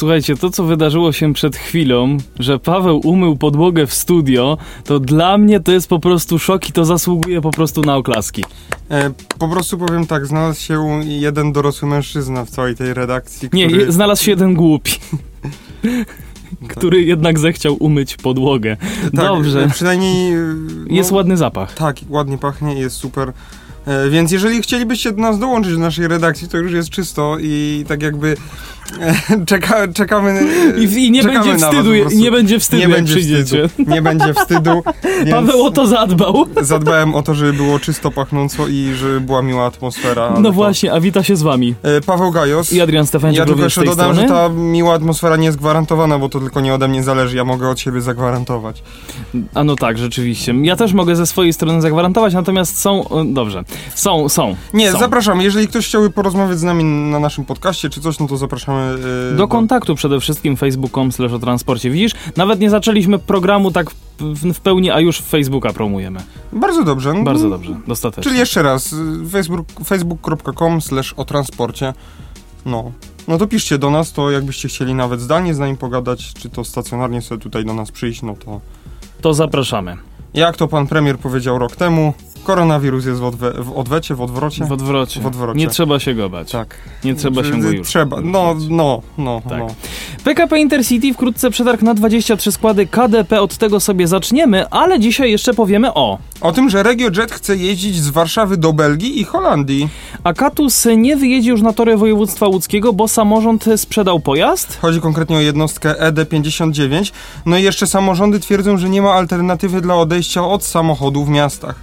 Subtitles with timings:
[0.00, 5.38] Słuchajcie, to co wydarzyło się przed chwilą, że Paweł umył podłogę w studio, to dla
[5.38, 8.44] mnie to jest po prostu szok i to zasługuje po prostu na oklaski.
[8.90, 13.66] E, po prostu powiem tak, znalazł się jeden dorosły mężczyzna w całej tej redakcji, Nie,
[13.66, 13.84] który...
[13.84, 14.92] je- znalazł się jeden głupi.
[16.68, 18.76] który jednak zechciał umyć podłogę.
[19.02, 19.64] tak, Dobrze.
[19.64, 20.32] e, Przynajmniej...
[20.34, 20.36] e,
[20.88, 21.74] no, Jest ładny zapach.
[21.74, 23.32] Tak, ładnie pachnie, jest super.
[23.90, 27.84] E, więc jeżeli chcielibyście do nas dołączyć do naszej redakcji, to już jest czysto i
[27.88, 28.36] tak jakby
[29.00, 29.14] e,
[29.50, 30.40] czeka, czekamy...
[30.78, 32.18] I, i nie, czekamy będzie na was wstydu, prostu.
[32.18, 33.68] nie będzie wstydu, nie jak będzie przyjdziecie.
[33.68, 33.90] wstydu.
[33.90, 34.82] Nie będzie wstydu.
[35.30, 36.46] Paweł o to zadbał.
[36.60, 40.30] Zadbałem o to, żeby było czysto pachnąco i żeby była miła atmosfera.
[40.36, 41.74] No to- właśnie, a wita się z wami.
[41.82, 42.72] E, Paweł Gajos.
[42.72, 44.28] I Adrian Stefańczyk Ja tylko jeszcze dodam, strony.
[44.28, 47.36] że ta miła atmosfera nie jest gwarantowana, bo to tylko nie ode mnie zależy.
[47.36, 48.82] Ja mogę od siebie zagwarantować.
[49.54, 50.54] A no tak, rzeczywiście.
[50.62, 53.04] Ja też mogę ze swojej strony zagwarantować, natomiast są...
[53.24, 53.64] Dobrze.
[53.94, 54.56] Są, są.
[54.74, 54.98] Nie, są.
[54.98, 55.44] zapraszamy.
[55.44, 58.96] Jeżeli ktoś chciałby porozmawiać z nami na naszym podcaście czy coś, no to zapraszamy.
[59.32, 61.90] e, Do kontaktu przede wszystkim facebook.com slash o transporcie.
[61.90, 66.20] Widzisz, nawet nie zaczęliśmy programu tak w, pełni, a już Facebooka promujemy.
[66.52, 67.14] Bardzo dobrze.
[67.14, 68.22] no, Bardzo dobrze, dostatecznie.
[68.22, 68.96] Czyli jeszcze raz, y,
[69.30, 71.94] facebook, facebook.com slash o transporcie.
[72.66, 72.92] No.
[73.28, 76.64] No to piszcie do nas, to jakbyście chcieli nawet zdalnie z nami pogadać, czy to
[76.64, 78.60] stacjonarnie sobie tutaj do nas przyjść, no to...
[79.20, 79.96] To zapraszamy.
[80.34, 82.14] Jak to pan premier powiedział rok temu,
[82.44, 84.64] koronawirus jest w, odwe- w odwecie, w odwrocie.
[84.64, 85.20] W odwrocie.
[85.20, 85.58] W odwrocie.
[85.58, 86.50] Nie trzeba się go bać.
[86.52, 86.74] Tak.
[87.04, 87.88] Nie trzeba się go już.
[87.88, 89.58] Trzeba, no, no, no, Tak.
[89.58, 89.66] no.
[90.24, 95.54] PKP Intercity wkrótce przetarg na 23 składy KDP, od tego sobie zaczniemy, ale dzisiaj jeszcze
[95.54, 96.18] powiemy o.
[96.40, 99.88] O tym, że RegioJet chce jeździć z Warszawy do Belgii i Holandii.
[100.24, 104.78] Akatus nie wyjedzie już na tory województwa łódzkiego, bo samorząd sprzedał pojazd.
[104.82, 107.12] Chodzi konkretnie o jednostkę E ED59.
[107.46, 111.74] No i jeszcze samorządy twierdzą, że nie ma alternatywy dla odejścia od samochodu w miastach.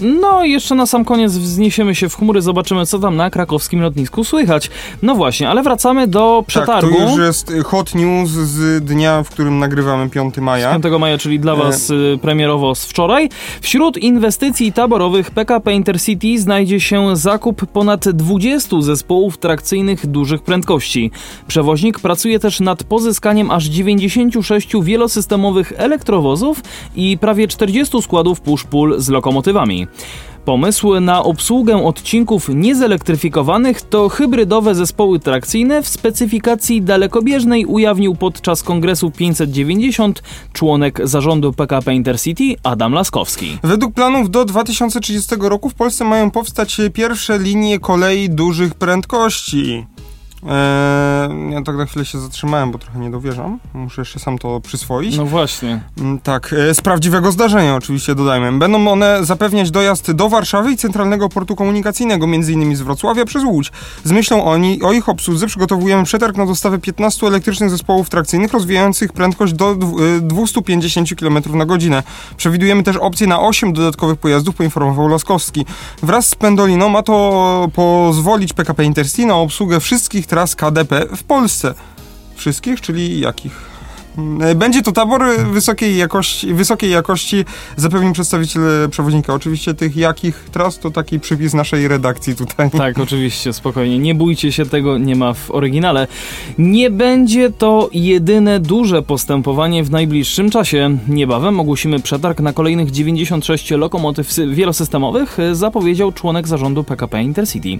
[0.00, 3.80] No i jeszcze na sam koniec wzniesiemy się w chmury, zobaczymy co tam na krakowskim
[3.80, 4.70] lotnisku słychać.
[5.02, 6.90] No właśnie, ale wracamy do przetargu.
[6.90, 10.78] Tak, to już jest hot news z dnia, w którym nagrywamy 5 maja.
[10.78, 11.56] 5 maja, czyli dla E.
[11.56, 13.28] Was y, premierowo z wczoraj.
[13.60, 21.10] Wśród inwestycji taborowych PKP Intercity znajdzie się zakup ponad 20 zespołów trakcyjnych dużych prędkości.
[21.48, 26.60] Przewoźnik pracuje też nad pozyskaniem aż 96 wielosystemowych elektrowozów
[26.96, 29.81] i prawie 40 składów push-pull z lokomotywami.
[30.44, 39.10] Pomysł na obsługę odcinków niezelektryfikowanych to hybrydowe zespoły trakcyjne w specyfikacji dalekobieżnej ujawnił podczas kongresu
[39.10, 40.22] 590
[40.52, 43.58] członek zarządu PKP Intercity Adam Laskowski.
[43.62, 49.86] Według planów do 2030 roku w Polsce mają powstać pierwsze linie kolei dużych prędkości.
[50.46, 53.58] Eee, ja tak na chwilę się zatrzymałem, bo trochę nie dowierzam.
[53.74, 55.16] Muszę jeszcze sam to przyswoić.
[55.16, 55.80] No właśnie.
[55.98, 58.52] Mm, Tak, e, z prawdziwego zdarzenia oczywiście dodajmy.
[58.58, 62.76] Będą one zapewniać dojazd do Warszawy i Centralnego Portu Komunikacyjnego, m.in.
[62.76, 63.72] z Wrocławia przez Łódź.
[64.04, 68.52] Z myślą o, ni- o ich obsłudze przygotowujemy przetarg na dostawę 15 elektrycznych zespołów trakcyjnych
[68.52, 72.02] rozwijających prędkość do dw- e, 250 km na godzinę.
[72.36, 75.66] Przewidujemy też opcję na 8 dodatkowych pojazdów, poinformował Laskowski.
[76.02, 81.74] Wraz z Pendoliną ma to pozwolić PKP Intercity na obsługę wszystkich tras KDP w Polsce.
[82.34, 83.71] Wszystkich, czyli jakich?
[84.18, 87.44] Mm, Będzie to tabor wysokiej jakości, wysokiej jakości
[87.76, 89.34] zapewnił przedstawiciel przewoźnika.
[89.34, 92.70] Oczywiście tych jakich tras to taki przypis naszej redakcji tutaj.
[92.70, 93.98] Tak, oczywiście, spokojnie.
[93.98, 96.06] Nie bójcie się tego, nie ma w oryginale.
[96.58, 100.98] Nie będzie to jedyne duże postępowanie w najbliższym czasie.
[101.08, 107.78] Niebawem ogłosimy przetarg na kolejnych 96 lokomotyw sy- wielosystemowych, e, zapowiedział członek zarządu PKP Intercity.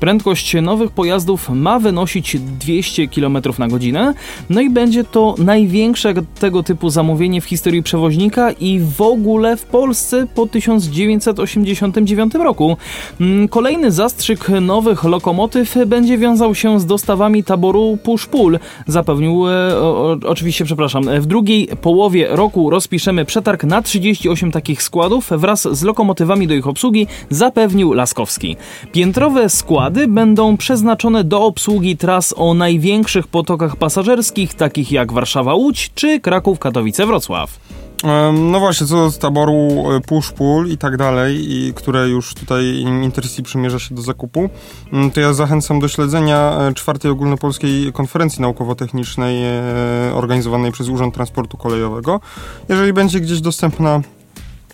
[0.00, 4.14] Prędkość nowych pojazdów ma wynosić 200 km na godzinę,
[4.50, 5.34] no i będzie to
[5.74, 12.76] największe tego typu zamówienie w historii przewoźnika i w ogóle w Polsce po 1989 roku.
[13.20, 18.58] Mm, Kolejny zastrzyk nowych lokomotyw będzie wiązał się z dostawami taboru push-pull.
[18.86, 25.30] Zapewnił, e, o, oczywiście, przepraszam, w drugiej połowie roku rozpiszemy przetarg na 38 takich składów
[25.30, 28.56] wraz z lokomotywami do ich obsługi, zapewnił Laskowski.
[28.92, 35.12] Piętrowe składy będą przeznaczone do obsługi tras o największych potokach pasażerskich, takich jak
[35.64, 37.46] Warszawa-Łódź czy Kraków-Katowice-Wrocław.
[38.04, 42.78] Em, No właśnie, co do taboru e, push-pull i tak dalej, i które już tutaj
[42.78, 44.50] Intercity przymierza się do zakupu,
[44.92, 51.14] mm, to ja zachęcam do śledzenia e, czwartej ogólnopolskiej konferencji naukowo-technicznej e, organizowanej przez Urząd
[51.14, 52.20] Transportu Kolejowego.
[52.68, 54.00] Jeżeli będzie gdzieś dostępna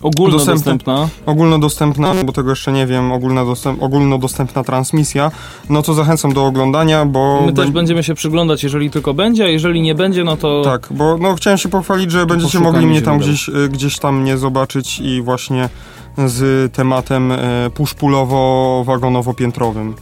[0.01, 1.09] Ogólnodostępna.
[1.25, 5.31] ogólnodostępna, bo tego jeszcze nie wiem, ogólnodostęp, ogólnodostępna transmisja,
[5.69, 7.41] no to zachęcam do oglądania, bo...
[7.45, 10.87] My też będziemy się przyglądać, jeżeli tylko będzie, a jeżeli nie będzie, no to Tak,
[10.91, 14.37] bo no, chciałem się pochwalić, że będziecie mogli mnie tam gdzieś, y, gdzieś tam mnie
[14.37, 15.69] zobaczyć i właśnie
[16.17, 19.93] z tematem e, puszpulowo-wagonowo-piętrowym.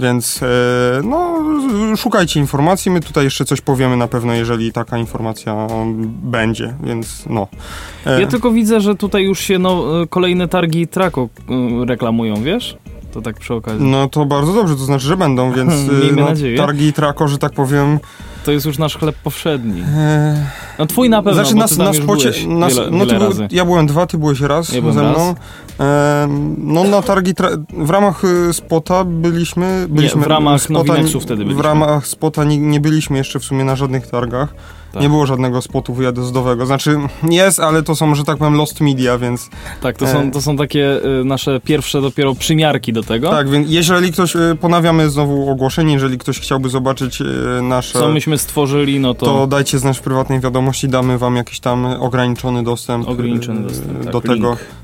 [0.00, 0.46] Więc e,
[1.04, 1.34] no,
[1.96, 5.66] szukajcie informacji, my tutaj jeszcze coś powiemy na pewno, jeżeli taka informacja
[6.22, 7.48] będzie, więc no.
[8.06, 11.28] E, Ja tylko widzę, że tutaj już się no, y, kolejne targi Trako
[11.88, 12.76] reklamują, wiesz?
[13.12, 13.86] To tak przy okazji.
[13.86, 15.72] No to bardzo dobrze, to znaczy, że będą, więc
[16.02, 16.56] Miejmy no, nadzieję.
[16.58, 17.98] targi trako, że tak powiem.
[18.44, 19.80] To jest już nasz chleb powszedni.
[19.96, 20.46] E,
[20.78, 22.90] No twój na pewno, znaczy bo na, ty tam na już spocie, byłeś na, wiele,
[22.90, 25.02] no wiele ty był, ja byłem dwa, ty byłeś raz Ja ze mną.
[25.28, 25.34] raz.
[25.80, 26.28] E,
[26.58, 27.34] no na targi,
[27.78, 31.62] w ramach y, spota byliśmy, byliśmy w ramach spota, Nowinexu wtedy W byliśmy.
[31.62, 34.54] ramach spota nie, nie byliśmy jeszcze w sumie na żadnych targach.
[34.92, 35.02] Tak.
[35.02, 36.66] Nie było żadnego spotu wyjazdowego.
[36.66, 36.96] Znaczy
[37.30, 39.48] jest, ale to są, że tak powiem, lost media, więc
[39.82, 40.12] Tak, to E.
[40.12, 43.30] są, to są takie y, nasze pierwsze dopiero przymiarki do tego.
[43.30, 47.24] tak, więc jeżeli ktoś, y, ponawiamy znowu ogłoszenie, jeżeli ktoś chciałby zobaczyć y,
[47.62, 47.92] nasze...
[47.98, 51.84] Co myśmy stworzyli, no to, to dajcie znać w prywatnej wiadomości, damy wam jakiś tam
[51.86, 54.02] ograniczony dostęp, ograniczony dostęp.
[54.04, 54.60] Tak, do tego, link.
[54.60, 54.79] e,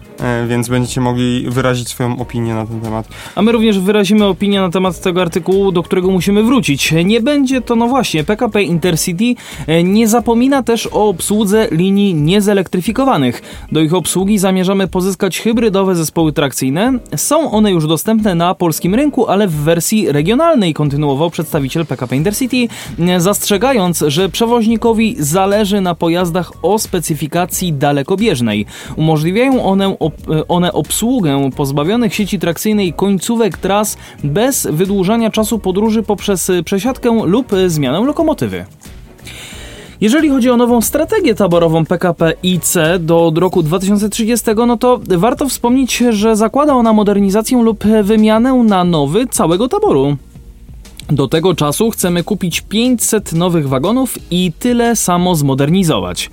[0.49, 3.09] więc będziecie mogli wyrazić swoją opinię na ten temat.
[3.35, 6.95] A my również wyrazimy opinię na temat tego artykułu, do którego musimy wrócić.
[7.05, 9.35] Nie będzie to, no właśnie, PKP Intercity
[9.67, 13.43] e, nie zapomina też o obsłudze linii niezelektryfikowanych.
[13.73, 16.93] Do ich obsługi zamierzamy pozyskać hybrydowe zespoły trakcyjne.
[17.17, 22.69] Są one już dostępne na polskim rynku, ale w wersji regionalnej, kontynuował przedstawiciel PKP Intercity,
[22.99, 28.67] e, zastrzegając, że przewoźnikowi zależy na pojazdach o specyfikacji dalekobieżnej.
[28.97, 30.06] Umożliwiają one, e,
[30.49, 37.53] one obsługę pozbawionych sieci trakcyjnej końcówek tras bez wydłużania czasu podróży poprzez e, przesiadkę lub
[37.53, 38.65] e, zmianę lokomotywy.
[40.01, 45.97] Jeżeli chodzi o nową strategię taborową PKP IC do roku 2030, no to warto wspomnieć,
[46.11, 50.17] że zakłada ona modernizację lub wymianę na nowy całego taboru.
[51.11, 56.31] Do tego czasu chcemy kupić 500 nowych wagonów i tyle samo zmodernizować.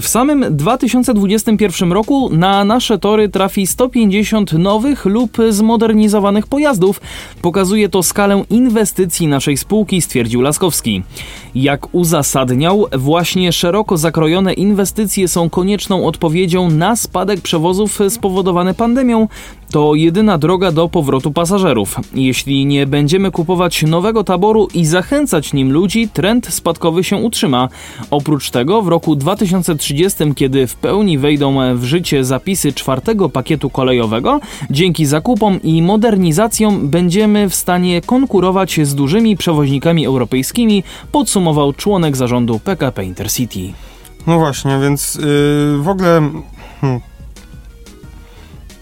[0.00, 7.00] W samym 2021 roku na nasze tory trafi 150 nowych lub zmodernizowanych pojazdów.
[7.42, 11.02] Pokazuje to skalę inwestycji naszej spółki, stwierdził Laskowski.
[11.54, 19.28] Jak uzasadniał, właśnie szeroko zakrojone inwestycje są konieczną odpowiedzią na spadek przewozów spowodowany pandemią.
[19.74, 21.96] To jedyna droga do powrotu pasażerów.
[22.14, 27.68] Jeśli nie będziemy kupować nowego taboru i zachęcać nim ludzi, trend spadkowy się utrzyma.
[28.10, 34.40] Oprócz tego w roku 2030, kiedy w pełni wejdą w życie zapisy czwartego pakietu kolejowego,
[34.70, 42.58] dzięki zakupom i modernizacjom będziemy w stanie konkurować z dużymi przewoźnikami europejskimi, podsumował członek zarządu
[42.58, 43.72] PKP Intercity.
[44.26, 46.30] No właśnie, więc yy, w ogóle.
[46.80, 47.13] Hmm.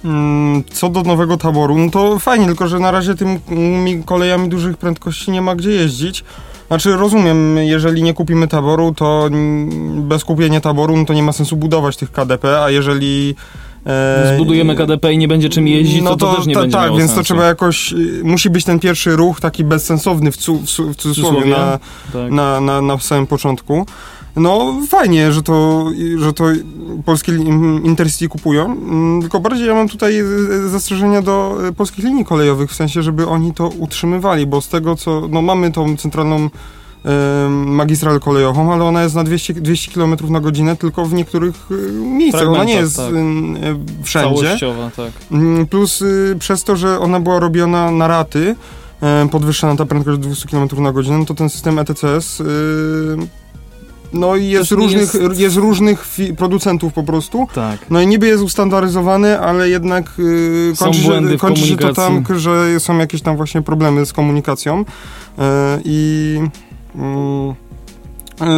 [0.04, 4.76] Mm, Co do nowego taboru, no to fajnie, tylko że na razie tymi kolejami dużych
[4.76, 6.25] prędkości nie ma gdzie jeździć.
[6.69, 11.32] Znaczy rozumiem, jeżeli nie kupimy taboru, to mm, bez kupienia taboru no to nie ma
[11.32, 13.34] sensu budować tych KDP, a jeżeli
[13.87, 16.90] e, Zbudujemy KDP i nie będzie czym jeździć, to, to, też nie ta- będzie Tak,
[16.90, 17.14] więc sensu.
[17.16, 20.66] to trzeba jakoś, y, musi być ten pierwszy ruch taki bezsensowny w, cu, w, w
[20.66, 21.78] cudzysłowie cudzysłowie, na,
[22.12, 22.31] tak.
[22.31, 23.87] na, na, na samym początku.
[24.37, 25.87] No fajnie, że to,
[26.19, 26.44] że to
[27.05, 27.32] polskie
[27.84, 30.20] Intercity kupują, mm, tylko bardziej ja mam tutaj
[30.65, 34.69] y, zastrzeżenia do y, polskich linii kolejowych, w sensie, żeby oni to utrzymywali, bo z
[34.69, 36.51] tego co, no mamy tą centralną
[37.51, 41.55] magistralę kolejową, ale ona jest na 200, 200 km na godzinę tylko w niektórych
[41.94, 43.06] miejscach, ona nie jest tak.
[44.03, 44.43] wszędzie.
[44.43, 45.12] Całościowa, tak.
[45.32, 48.56] Mm, Plus y, przez to, że ona była robiona na raty,
[49.31, 52.44] podwyższana ta prędkość do 200 km na godzinę, no to ten system ETCS y,
[54.12, 55.56] no i jest Też różnych, jest- jest...
[55.56, 57.48] różnych producentów po prostu.
[57.54, 57.78] Tak.
[57.90, 62.24] No i niby jest ustandaryzowany, ale jednak y, Są kończy, się, kończy się to tam,
[62.36, 64.84] że są jakieś tam właśnie problemy z komunikacją y,
[65.84, 66.38] i
[66.96, 67.61] y,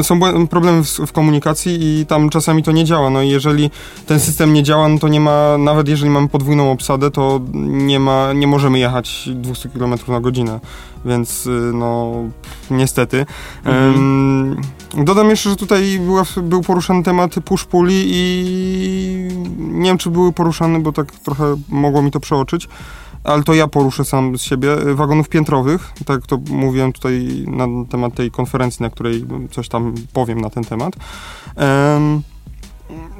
[0.02, 3.10] są błę- problemy w, komunikacji i tam czasami to nie działa.
[3.10, 3.70] No i jeżeli
[4.06, 8.00] ten system nie działa, no to nie ma, nawet jeżeli mamy podwójną obsadę, to nie
[8.00, 10.60] ma, nie możemy jechać 200 km na godzinę.
[11.04, 12.12] Więc y, no
[12.70, 13.26] niestety.
[13.64, 14.60] Mhm.
[15.04, 19.28] Dodam jeszcze, że tutaj była, był poruszany temat push puli i
[19.58, 22.68] nie wiem, czy były poruszane, bo tak trochę mogło mi to przeoczyć.
[23.24, 27.66] Ale to ja poruszę sam z siebie y, wagonów piętrowych, tak to mówiłem tutaj na
[27.90, 30.94] temat tej konferencji, na której coś tam powiem na ten temat.
[31.56, 32.22] Em,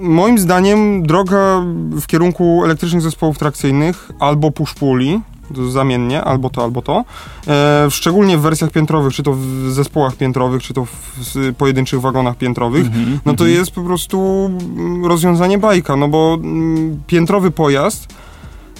[0.00, 1.62] moim zdaniem droga
[2.00, 5.20] w kierunku elektrycznych zespołów trakcyjnych albo push puli
[5.54, 7.04] to zamiennie, albo to, albo to.
[7.49, 12.37] E, szczególnie w wersjach piętrowych, czy to w zespołach piętrowych, czy to w, pojedynczych wagonach
[12.37, 13.50] piętrowych, Mhm, no to mhm.
[13.50, 18.14] jest po prostu mm, rozwiązanie bajka, no bo mm, piętrowy pojazd,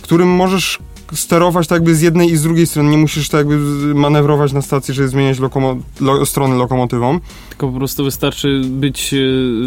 [0.03, 0.79] którym możesz
[1.15, 3.57] sterować tak jakby z jednej i z drugiej strony, nie musisz tak jakby
[3.95, 7.21] manewrować na stacji, żeby zmieniać lokomo- lo- stronę lokomotywą.
[7.49, 9.19] Tylko po prostu wystarczy być, e,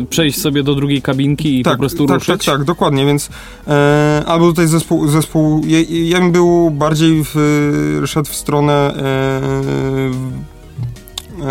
[0.09, 2.45] przejść sobie do drugiej kabinki i po prostu tak, ruszyć.
[2.45, 3.29] Tak, tak, dokładnie, więc
[3.67, 9.41] e, albo tutaj zespół, zespół ja, ja bym był bardziej w, szedł w stronę e,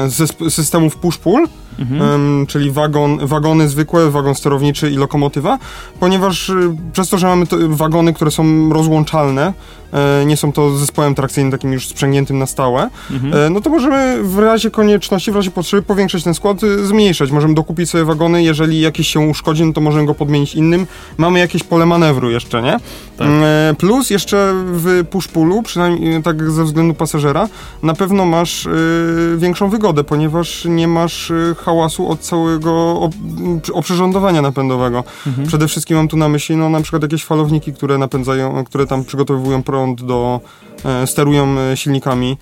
[0.08, 1.46] zesp- systemów push-pull,
[1.78, 2.46] Mhm.
[2.46, 5.58] czyli wagon, wagony zwykłe, wagon sterowniczy i lokomotywa,
[6.00, 6.54] ponieważ y,
[6.92, 9.52] przez to, że mamy to, wagony, które są rozłączalne,
[9.92, 13.34] e, nie są to zespołem trakcyjnym takim już sprzęgniętym na stałe, Mhm.
[13.34, 17.30] e, no to możemy w razie konieczności, w razie potrzeby powiększać ten skład, y, zmniejszać.
[17.30, 20.86] Możemy dokupić sobie wagony, jeżeli jakiś się uszkodzi, no to możemy go podmienić innym.
[21.18, 22.76] Mamy jakieś pole manewru jeszcze, nie?
[23.16, 23.28] Tak.
[23.28, 27.48] E, Plus jeszcze w push-pullu, przynajmniej tak ze względu pasażera,
[27.82, 31.32] na pewno masz y, większą wygodę, ponieważ nie masz
[31.66, 32.70] hałasu od całego
[33.00, 35.04] op- oprzyrządowania napędowego.
[35.26, 35.46] Mhm.
[35.46, 39.04] Przede wszystkim mam tu na myśli, no na przykład jakieś falowniki, które napędzają, które tam
[39.04, 40.40] przygotowują prąd do,
[40.84, 42.36] e, sterują e, silnikami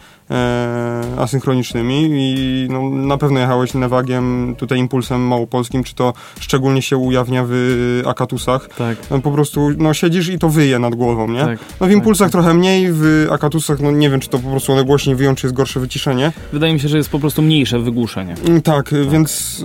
[1.19, 7.45] asynchronicznymi i no, na pewno jechałeś Nevagiem, tutaj impulsem małopolskim, czy to szczególnie się ujawnia
[7.49, 8.69] w Akatusach.
[8.79, 11.41] Tak, No, po prostu no, siedzisz i to wyje nad głową, nie?
[11.41, 11.59] tak.
[11.81, 12.33] No w impulsach tak.
[12.33, 15.47] trochę mniej, w Akatusach, no nie wiem, czy to po prostu one głośniej wyją, czy
[15.47, 16.33] jest gorsze wyciszenie.
[16.53, 18.35] Wydaje mi się, że jest po prostu mniejsze wygłuszenie.
[18.47, 19.65] Mm, Tak, y, więc y,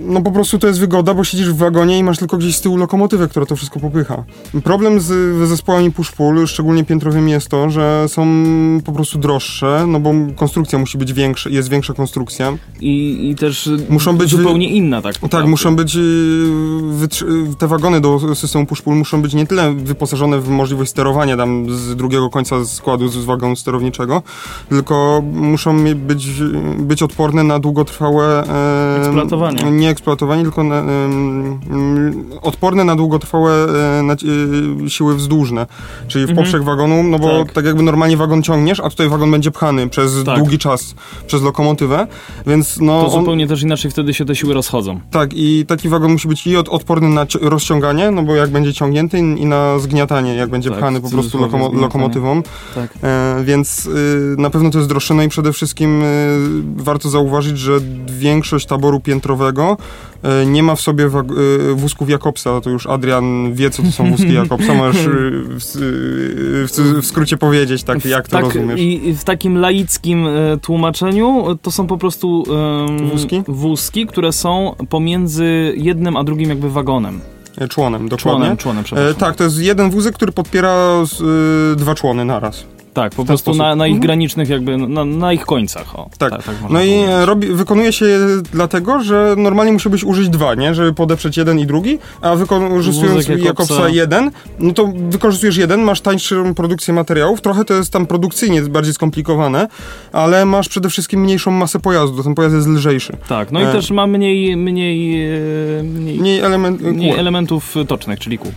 [0.00, 2.60] no po prostu to jest wygoda, bo siedzisz w wagonie i masz tylko gdzieś z
[2.60, 4.24] tyłu lokomotywę, która to wszystko popycha.
[4.64, 8.26] Problem z zespołami push-pull, szczególnie piętrowymi, jest to, że są
[8.84, 9.55] po prostu droższe,
[9.86, 12.52] no bo konstrukcja musi być większa, jest większa konstrukcja.
[12.80, 15.14] I, i też Muszą być zupełnie inna, tak?
[15.30, 16.00] Tak, muszą być, y,
[17.00, 21.66] wytrzy- te wagony do systemu push-pull muszą być nie tyle wyposażone w możliwość sterowania tam
[21.70, 24.22] z drugiego końca składu z wagonu sterowniczego,
[24.68, 26.26] tylko muszą być,
[26.78, 28.44] być odporne na długotrwałe...
[28.48, 29.70] E, Eksploatowanie.
[29.70, 31.60] Nie eksploatowanie, tylko na, mm,
[32.42, 33.52] odporne na długotrwałe
[33.98, 35.66] e, na, e, siły wzdłużne,
[36.08, 36.44] czyli w Mhm.
[36.46, 37.52] poprzek wagonu, no bo Tak.
[37.52, 37.64] tak.
[37.64, 40.38] jakby normalnie wagon ciągniesz, a tutaj wagon będzie pchany przez Tak.
[40.38, 40.94] długi czas
[41.26, 42.06] przez lokomotywę,
[42.46, 43.00] więc no...
[43.02, 45.00] To on- zupełnie też inaczej wtedy się te siły rozchodzą.
[45.10, 48.50] tak, i taki wagon musi być i od, odporny na ci- rozciąganie, no bo jak
[48.50, 52.42] będzie ciągnięty, i na zgniatanie, jak będzie Tak, pchany po prostu lokomo- lokomotywą.
[52.74, 52.90] Tak.
[53.02, 53.90] E, więc y,
[54.38, 55.14] na pewno to jest droższe.
[55.14, 56.06] No i przede wszystkim y,
[56.76, 57.72] warto zauważyć, że
[58.18, 59.76] większość taboru piętrowego
[60.46, 62.60] nie ma w sobie y, wózków Jakobsa.
[62.60, 64.74] To już Adrian wie, co to są wózki Jakobsa.
[64.74, 65.64] Możesz y, w,
[66.70, 68.80] w, w skrócie powiedzieć, tak, jak to tak, rozumiesz.
[68.80, 72.44] I w takim laickim e, tłumaczeniu e, to są po prostu
[72.88, 73.42] em, Wózki?
[73.48, 77.20] wózki, które są pomiędzy jednym a drugim jakby wagonem.
[77.58, 78.56] E, Członem, dokładnie.
[78.56, 79.14] Członem, członem, E, przepraszam.
[79.14, 80.76] tak, to jest jeden wózek, który podpiera
[81.76, 82.64] dwa człony naraz.
[82.96, 83.58] Tak, po prostu sposób.
[83.58, 84.06] na, na ich Mhm.
[84.06, 85.98] granicznych jakby, na, na ich końcach.
[85.98, 86.32] O, Tak.
[86.32, 87.08] można No i powiedzieć.
[87.10, 88.18] e, robi, wykonuje się je
[88.52, 90.74] dlatego, że normalnie musiałbyś użyć dwa, nie?
[90.74, 96.54] Żeby podeprzeć jeden i drugi, a wykorzystując Jakobsa jeden, no to wykorzystujesz jeden, masz tańszą
[96.54, 99.68] produkcję materiałów, trochę to jest tam produkcyjnie bardziej skomplikowane,
[100.12, 103.16] ale masz przede wszystkim mniejszą masę pojazdu, ten pojazd jest lżejszy.
[103.28, 105.24] Tak, no i e, też ma mniej, mniej,
[105.78, 106.80] e, mniej, Mniej element...
[106.82, 108.52] mniej elementów tocznych, czyli kół.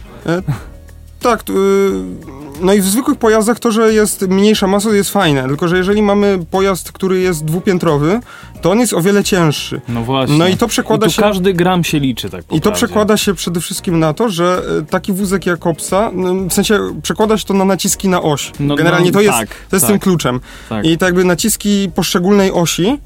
[1.22, 5.48] Tak, t- y, no i w zwykłych pojazdach to, że jest mniejsza masa jest fajne,
[5.48, 8.20] tylko że jeżeli mamy pojazd, który jest dwupiętrowy,
[8.62, 9.82] to on jest o wiele cięższy.
[9.90, 10.38] No właśnie.
[10.38, 11.22] No i to I przekłada tu się...
[11.22, 12.86] każdy gram się liczy, tak po I to prawdzie.
[12.86, 17.38] przekłada się przede wszystkim na to, że e, taki wózek Jakobsa, no, w sensie przekłada
[17.38, 18.52] się to na naciski na oś.
[18.60, 20.40] No, Generalnie no, to jest, tak, to jest tak, tym kluczem.
[20.70, 20.86] Tak.
[20.86, 23.00] I tak jakby naciski poszczególnej osi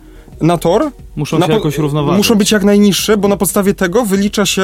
[0.44, 2.18] na tor Muszą na się jakoś równoważyć.
[2.18, 4.62] muszą być jak najniższe, bo na podstawie tego wylicza się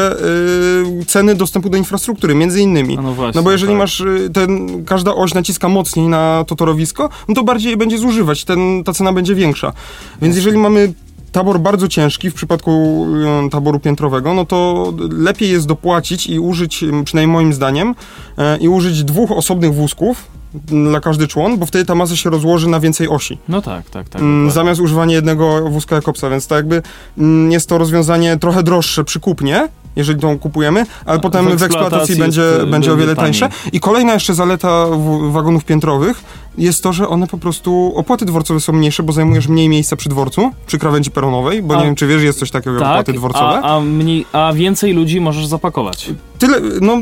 [1.01, 2.97] y, ceny dostępu do infrastruktury, między innymi.
[2.97, 3.39] No właśnie.
[3.39, 3.79] No bo jeżeli tak.
[3.79, 8.45] masz y, ten, każda oś naciska mocniej na to torowisko, no to bardziej będzie zużywać,
[8.45, 9.73] ten, ta cena będzie większa.
[10.21, 10.93] Więc jeżeli mamy
[11.31, 13.05] tabor bardzo ciężki w przypadku
[13.47, 18.69] y, taboru piętrowego, no to lepiej jest dopłacić i użyć, przynajmniej moim zdaniem, y, i
[18.69, 23.09] użyć dwóch osobnych wózków dla każdy człon, bo wtedy ta masa się rozłoży na więcej
[23.09, 23.37] osi.
[23.49, 24.21] No tak, tak, tak.
[24.21, 26.81] Mm, zamiast używania jednego wózka Jakobsa, więc to jakby
[27.17, 31.65] mm, jest to rozwiązanie trochę droższe przy kupnie, jeżeli tą kupujemy, ale potem w eksploatacji,
[31.65, 33.39] eksploatacji będzie, jest, y, będzie o wiele taniej.
[33.39, 33.49] tańsze.
[33.71, 34.85] I kolejna jeszcze zaleta
[35.31, 36.23] wagonów piętrowych
[36.57, 40.09] jest to, że one po prostu, opłaty dworcowe są mniejsze, bo zajmujesz mniej miejsca przy
[40.09, 42.91] dworcu, przy krawędzi peronowej, bo A- nie wiem, czy wiesz, jest coś takiego jak tak,
[42.91, 43.45] opłaty dworcowe.
[43.45, 46.09] a, a, mniej, a więcej ludzi możesz zapakować.
[46.39, 46.97] Tyle, no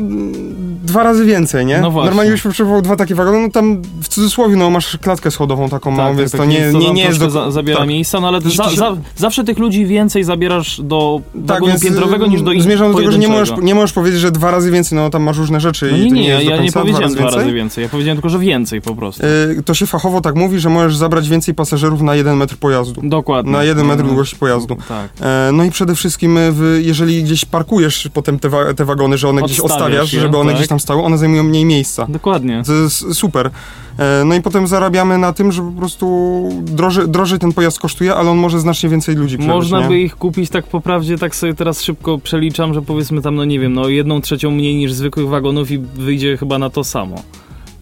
[0.84, 1.80] dwa razy więcej, nie?
[1.80, 2.06] No właśnie.
[2.10, 5.90] Normalnie byś potrzebował dwa takie wagony, no tam w cudzysłowie, no masz klatkę schodową taką
[5.90, 7.18] małą, więc tak, to nie, nie, nie jest...
[7.18, 7.88] Do, za, zabiera tak.
[7.88, 8.40] miejsca, no ale
[8.76, 12.92] za, zawsze tych ludzi więcej zabierasz do Tak, wagonu więc piętrowego y, niż do Zmierzam
[12.92, 15.38] do tego, że nie możesz, nie możesz powiedzieć, że dwa razy więcej, no tam masz
[15.38, 17.54] różne rzeczy No i nie, nie, nie ja nie końca powiedziałem dwa razy więcej.
[17.54, 19.22] więcej, ja powiedziałem tylko, że więcej po prostu.
[19.26, 23.00] Y, To się fachowo tak mówi, że możesz zabrać więcej pasażerów na jeden metr pojazdu.
[23.04, 23.52] Dokładnie.
[23.52, 24.76] Na jeden metr No, długości pojazdu.
[24.88, 25.08] Tak.
[25.20, 29.27] E, No i przede wszystkim, w, jeżeli gdzieś parkujesz potem te, wa- te wagony, że
[29.28, 30.56] one gdzieś Odstawiasz odstawiasz, je, żeby one tak.
[30.56, 32.06] gdzieś tam stały, one zajmują mniej miejsca.
[32.08, 32.62] Dokładnie.
[32.66, 33.50] To jest super.
[33.98, 38.14] E, No i potem zarabiamy na tym, że po prostu drożej, drożej ten pojazd kosztuje,
[38.14, 39.88] ale on może znacznie więcej ludzi przebyć, Można nie?
[39.88, 43.44] by ich kupić tak po prawdzie, tak sobie teraz szybko przeliczam, że powiedzmy tam, no
[43.44, 47.22] nie wiem, no jedną trzecią mniej niż zwykłych wagonów i wyjdzie chyba na to samo.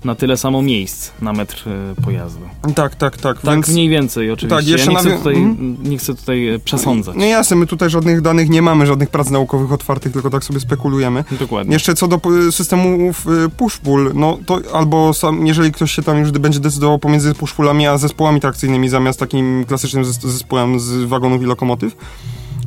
[0.07, 1.65] Na tyle samo miejsc na metr
[1.99, 2.41] e, pojazdu.
[2.75, 3.41] Tak, tak, tak.
[3.41, 3.69] Tak Więc...
[3.69, 4.57] mniej więcej oczywiście.
[4.57, 5.77] Tak, jeszcze ja nie chcę, nawią- tutaj, Mhm.
[5.91, 7.17] nie chcę tutaj e, przesądzać.
[7.19, 10.61] No jasne, my tutaj żadnych danych nie mamy, żadnych prac naukowych otwartych, tylko tak sobie
[10.61, 11.25] spekulujemy.
[11.41, 11.73] Dokładnie.
[11.73, 12.21] Jeszcze co do
[12.51, 17.33] systemów y, push-pull, no to albo sam, jeżeli ktoś się tam już będzie decydował pomiędzy
[17.33, 21.97] push-pullami a zespołami trakcyjnymi zamiast takim klasycznym zes- zespołem z wagonów i lokomotyw,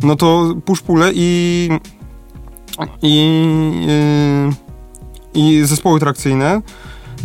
[0.03, 1.69] no to push-pulle i
[3.01, 3.36] i,
[5.34, 6.62] i zespoły trakcyjne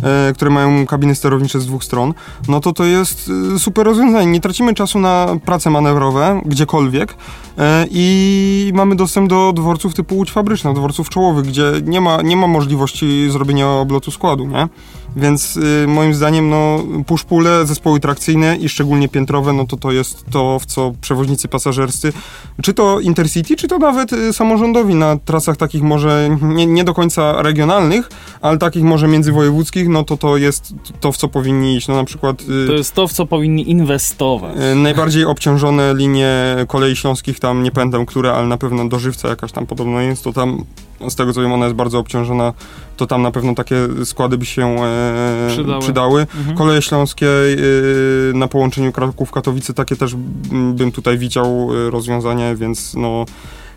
[0.05, 2.13] e, które mają kabiny sterownicze z dwóch stron,
[2.47, 4.31] no to to jest y, super rozwiązanie.
[4.31, 7.15] Nie tracimy czasu na prace manewrowe gdziekolwiek
[7.57, 12.37] e, i mamy dostęp do dworców typu łódź fabryczna, dworców czołowych, gdzie nie ma, nie
[12.37, 14.67] ma możliwości zrobienia oblotu składu, nie?
[15.15, 20.25] Więc y, moim zdaniem, no, push-pulle, zespoły trakcyjne i szczególnie piętrowe, no to to jest
[20.31, 22.13] to, w co przewoźnicy pasażerscy,
[22.61, 26.93] czy to Intercity, czy to nawet y, samorządowi na trasach takich może nie, nie do
[26.93, 28.09] końca regionalnych,
[28.45, 31.87] ale takich może międzywojewódzkich, no to to jest to, w co powinni iść.
[31.87, 34.55] No na przykład y, To jest to, w co powinni inwestować.
[34.71, 39.27] y, najbardziej obciążone linie kolei śląskich, tam nie pamiętam które, ale na pewno do Żywca
[39.29, 40.63] jakaś tam podobno jest, to tam
[41.09, 42.53] z tego co wiem ona jest bardzo obciążona,
[42.97, 45.81] to tam na pewno takie składy by się e, Przydały.
[45.81, 46.21] przydały.
[46.21, 46.57] Mhm.
[46.57, 50.13] Koleje śląskie y, na połączeniu Kraków-Katowice, takie też
[50.51, 53.25] mm, bym tutaj widział rozwiązanie, więc no...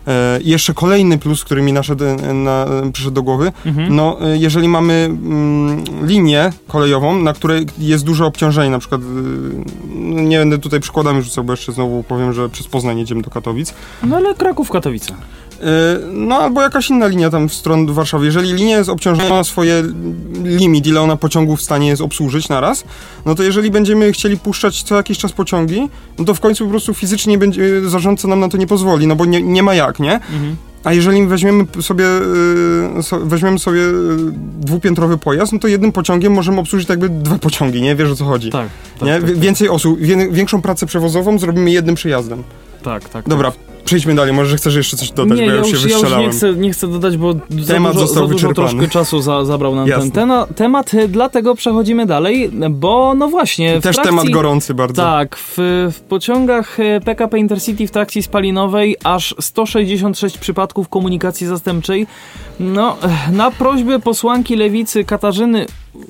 [0.07, 3.95] E, i jeszcze kolejny plus, który mi naszedł, e, na, przyszedł do głowy, Mhm.
[3.95, 9.01] no, jeżeli mamy mm, linię kolejową, na której jest duże obciążenie, na przykład,
[9.95, 13.29] no, nie będę tutaj przykładami rzucał, bo jeszcze znowu powiem, że przez Poznań jedziemy do
[13.29, 15.13] Katowic, No ale Kraków, Katowice.
[15.13, 15.15] y,
[16.13, 18.25] no albo jakaś inna linia tam w stronę Warszawy.
[18.25, 19.83] Jeżeli linia jest obciążona na swoje
[20.43, 22.83] limit, ile ona pociągów w stanie jest obsłużyć naraz,
[23.25, 26.69] no to jeżeli będziemy chcieli puszczać co jakiś czas pociągi, no to w końcu po
[26.69, 29.99] prostu fizycznie będzie, zarządca nam na to nie pozwoli, no bo nie, nie ma jak,
[29.99, 30.13] nie?
[30.13, 30.55] Mhm.
[30.83, 34.15] A jeżeli weźmiemy sobie, y, weźmiemy sobie y,
[34.59, 37.95] dwupiętrowy pojazd, no to jednym pociągiem możemy obsłużyć jakby dwa pociągi, nie?
[37.95, 38.49] Wiesz o co chodzi.
[38.49, 38.67] Tak,
[38.99, 39.13] tak, nie?
[39.13, 42.43] tak, tak, Więcej osób, wie, większą pracę przewozową zrobimy jednym przejazdem.
[42.83, 43.29] tak, tak.
[43.29, 43.51] Dobra,
[43.89, 45.91] przejdźmy dalej, może chcesz jeszcze coś dodać, nie, bo ja ja już się ja już
[45.91, 46.25] wystrzelałem.
[46.25, 47.33] nie, chcę, nie chcę dodać, bo
[47.67, 48.69] Temat dużo, został za dużo wyczerpany.
[48.69, 50.03] troszkę czasu za, zabrał nam Jasne.
[50.03, 53.81] ten tena, temat, y, dlatego przechodzimy dalej, bo no właśnie...
[53.81, 55.01] Też trakcji- temat gorący bardzo.
[55.01, 55.57] Tak, w,
[55.91, 62.07] w pociągach PKP Intercity w trakcji spalinowej aż 166 przypadków komunikacji zastępczej.
[62.59, 62.97] No,
[63.31, 65.65] na prośbę posłanki lewicy Katarzyny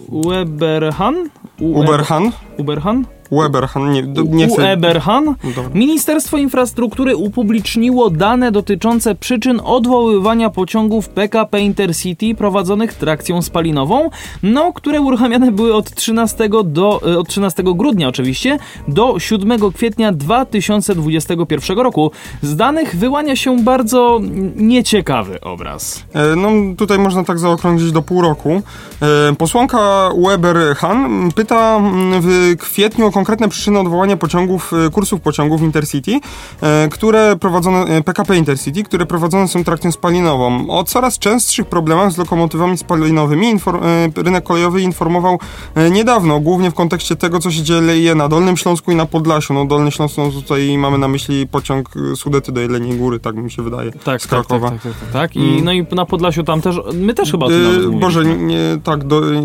[0.10, 1.30] Weberhan?
[1.60, 2.32] Uberhan?
[2.58, 3.06] Uberhan?
[3.32, 4.62] Weberhan, nie, nie chcę...
[4.62, 5.26] Ueberhan?
[5.26, 5.64] Dobra.
[5.74, 14.10] Ministerstwo Infrastruktury upubliczniło dane dotyczące przyczyn odwoływania pociągów PKP Intercity prowadzonych trakcją spalinową,
[14.44, 20.12] no, które uruchamiane były od 13, do, e, od 13 grudnia oczywiście do 7 kwietnia
[20.12, 22.12] 2021 roku.
[22.42, 24.20] Z danych wyłania się bardzo
[24.56, 26.04] nieciekawy obraz.
[26.14, 28.62] E, No tutaj można tak zaokrąglić do pół roku.
[29.02, 35.62] E, Posłanka Weber-Han pyta mm, w kwietniu o konkretne przyczyny odwołania pociągów, e, kursów pociągów
[35.62, 36.20] Intercity,
[36.62, 40.70] e, które prowadzone, e, PKP Intercity, które prowadzone są trakcją spalinową.
[40.70, 43.84] O coraz częstszych problemach z lokomotywami spalinowymi infor-
[44.18, 45.40] e, rynek kolejowy informował
[45.76, 49.54] e, niedawno, głównie w kontekście tego, co się dzieje na Dolnym Śląsku i na Podlasiu.
[49.54, 53.36] No Dolny Śląsk, no tutaj mamy na myśli pociąg e, Sudety do Jeleniej Góry, tak
[53.36, 54.70] mi się wydaje, Tak, z tak, tak, Krakowa.
[54.70, 55.36] tak, tak, tak, tak.
[55.36, 55.64] I, Mm.
[55.64, 59.22] No i na Podlasiu tam też, my też chyba o tym Boże, nie, tak, do,
[59.26, 59.42] yy,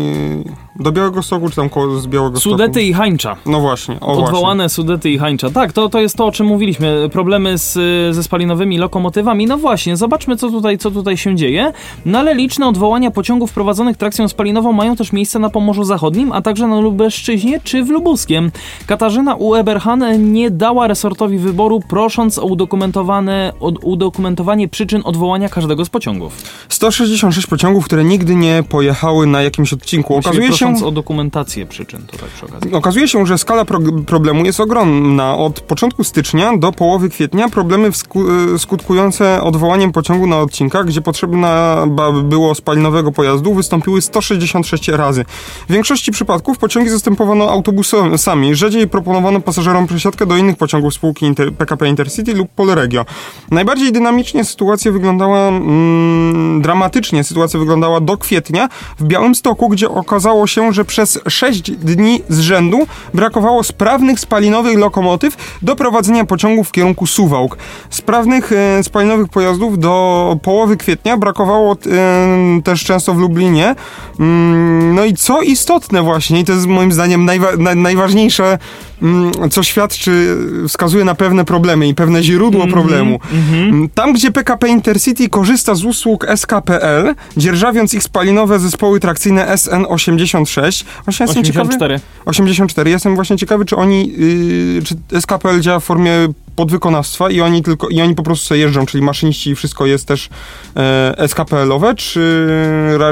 [0.79, 3.35] do Białego Stoku, czy tam koło z Białego Sudety i Hańcza.
[3.45, 4.23] No właśnie, o właśnie.
[4.23, 5.49] Odwołane Sudety i Hańcza.
[5.49, 7.09] Tak, to, to jest to, o czym mówiliśmy.
[7.11, 7.73] Problemy z,
[8.15, 9.45] ze spalinowymi lokomotywami.
[9.45, 11.71] No właśnie, zobaczmy, co tutaj, co tutaj się dzieje.
[12.05, 16.41] No ale liczne odwołania pociągów prowadzonych trakcją spalinową mają też miejsce na Pomorzu Zachodnim, a
[16.41, 18.51] także na Lubelszczyźnie czy w Lubuskiem.
[18.85, 19.55] Katarzyna U.
[19.55, 26.33] Eberhan nie dała resortowi wyboru, prosząc o udokumentowane, o udokumentowanie przyczyn odwołania każdego z pociągów.
[26.69, 30.04] 166 pociągów, które nigdy nie pojechały na jakimś odcinku.
[30.13, 32.73] Właściwie Okazuje się, o dokumentację przyczyn, to tak przy okazji.
[32.73, 35.37] okazuje się, że skala pro problemu jest ogromna.
[35.37, 38.23] Od początku stycznia do połowy kwietnia problemy sku
[38.55, 41.83] e, skutkujące odwołaniem pociągu na odcinkach, gdzie potrzebna
[42.23, 45.25] było spalinowego pojazdu, wystąpiły 166 razy.
[45.69, 48.55] W większości przypadków pociągi zastępowano autobusami.
[48.55, 53.05] Rzadziej proponowano pasażerom przesiadkę do innych pociągów spółki Inter PKP Intercity lub Polregio.
[53.51, 60.73] Najbardziej dynamicznie sytuacja wyglądała, mm, dramatycznie sytuacja wyglądała do kwietnia w Białymstoku, gdzie okazało się,
[60.73, 67.07] że przez 6 dni z rzędu brakowało sprawnych spalinowych lokomotyw do prowadzenia pociągów w kierunku
[67.07, 67.57] Suwałk.
[67.89, 73.75] Sprawnych e, spalinowych pojazdów do połowy kwietnia brakowało e, też często w Lublinie.
[74.19, 78.57] Mm, no i co istotne właśnie, i to jest moim zdaniem najwa na, najważniejsze,
[79.01, 83.19] mm, co świadczy, wskazuje na pewne problemy i pewne źródło mm -hmm, problemu.
[83.31, 83.89] Mm -hmm.
[83.95, 91.25] Tam, gdzie PKP Intercity korzysta z usług SKPL, dzierżawiąc ich spalinowe zespoły trakcyjne SN86, właśnie
[91.25, 91.79] 84.
[91.79, 92.89] Ciekawy, 84.
[92.89, 97.89] Jestem właśnie ciekawy, czy oni, yy, czy SKPL działa w formie podwykonawstwa i oni tylko,
[97.89, 100.29] i oni po prostu sobie jeżdżą, czyli maszyniści i wszystko jest też
[100.75, 102.47] e, SKPL-owe, czy,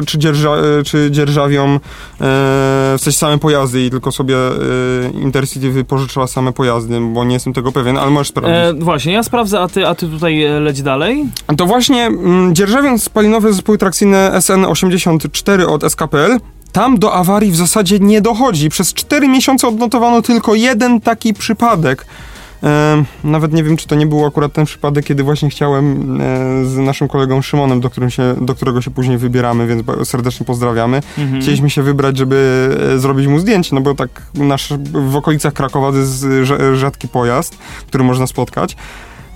[0.06, 1.80] czy, dzierża, e, czy dzierżawią e,
[2.20, 4.52] w sensie same pojazdy i tylko sobie e,
[5.22, 8.54] Intercity wypożyczyła same pojazdy, bo nie jestem tego pewien, ale możesz sprawdzić.
[8.54, 11.26] E, właśnie, ja sprawdzę, a ty, a ty tutaj e, leć dalej.
[11.58, 16.38] To właśnie m, mm, dzierżawiąc spalinowe zespoły trakcyjne SN84 od SKPL,
[16.74, 18.70] tam do awarii w zasadzie nie dochodzi.
[18.70, 22.06] Przez 4 miesiące odnotowano tylko jeden taki przypadek.
[22.64, 26.66] E, nawet nie wiem, czy to nie był akurat ten przypadek, kiedy właśnie chciałem e,
[26.66, 31.02] z naszym kolegą Szymonem, do, którym się, do którego się później wybieramy, więc serdecznie pozdrawiamy.
[31.18, 31.42] Mhm.
[31.42, 35.92] Chcieliśmy się wybrać, żeby e, zrobić mu zdjęcie, no bo tak nasz, w okolicach Krakowa
[35.92, 36.26] to jest
[36.74, 37.58] rzadki pojazd,
[37.88, 38.76] który można spotkać.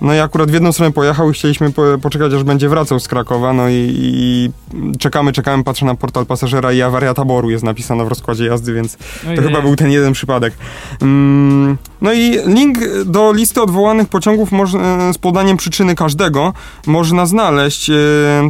[0.00, 3.08] No i akurat w jedną stronę pojechał i chcieliśmy po, poczekać, aż będzie wracał z
[3.08, 4.50] Krakowa, no i, i,
[4.98, 8.96] czekamy, czekamy, patrzę na portal pasażera i awaria taboru jest napisana w rozkładzie jazdy, więc
[9.26, 9.36] Ojej.
[9.36, 10.54] to chyba był ten jeden przypadek.
[11.02, 16.52] Mm, no i link do listy odwołanych pociągów można, z podaniem przyczyny każdego
[16.86, 17.90] można znaleźć.
[17.90, 17.94] E,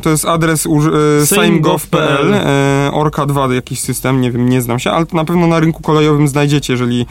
[0.02, 0.66] to jest adres
[1.22, 5.46] e, sejmgov.pl, e, Orka 2, jakiś system, nie wiem, nie znam się, ale na pewno
[5.46, 7.06] na rynku kolejowym znajdziecie, jeżeli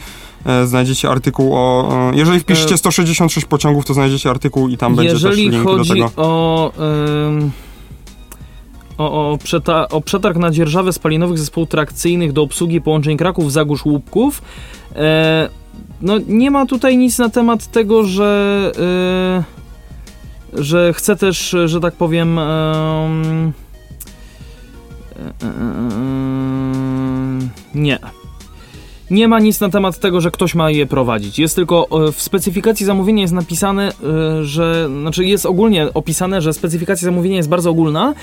[0.46, 1.88] E, znajdziecie artykuł o...
[2.12, 5.64] E, jeżeli wpiszecie 166 e, pociągów, to znajdziecie artykuł i tam będzie jeżeli też link
[5.64, 5.78] do tego.
[5.78, 6.72] Jeżeli o...
[8.98, 13.84] o, o, przeta o przetarg na dzierżawę spalinowych zespołów trakcyjnych do obsługi połączeń Kraków, Zagórz,
[13.84, 14.42] Łupków.
[14.96, 15.48] E,
[16.00, 19.58] no nie ma tutaj nic na temat tego, że e,
[20.52, 23.52] że chcę też, że tak powiem e,
[27.74, 27.98] nie.
[29.10, 31.38] Nie ma nic na temat tego, że ktoś ma je prowadzić.
[31.38, 36.52] Jest tylko e, w specyfikacji zamówienia jest napisane, e, że znaczy jest ogólnie opisane, że
[36.52, 38.14] specyfikacja zamówienia jest bardzo ogólna,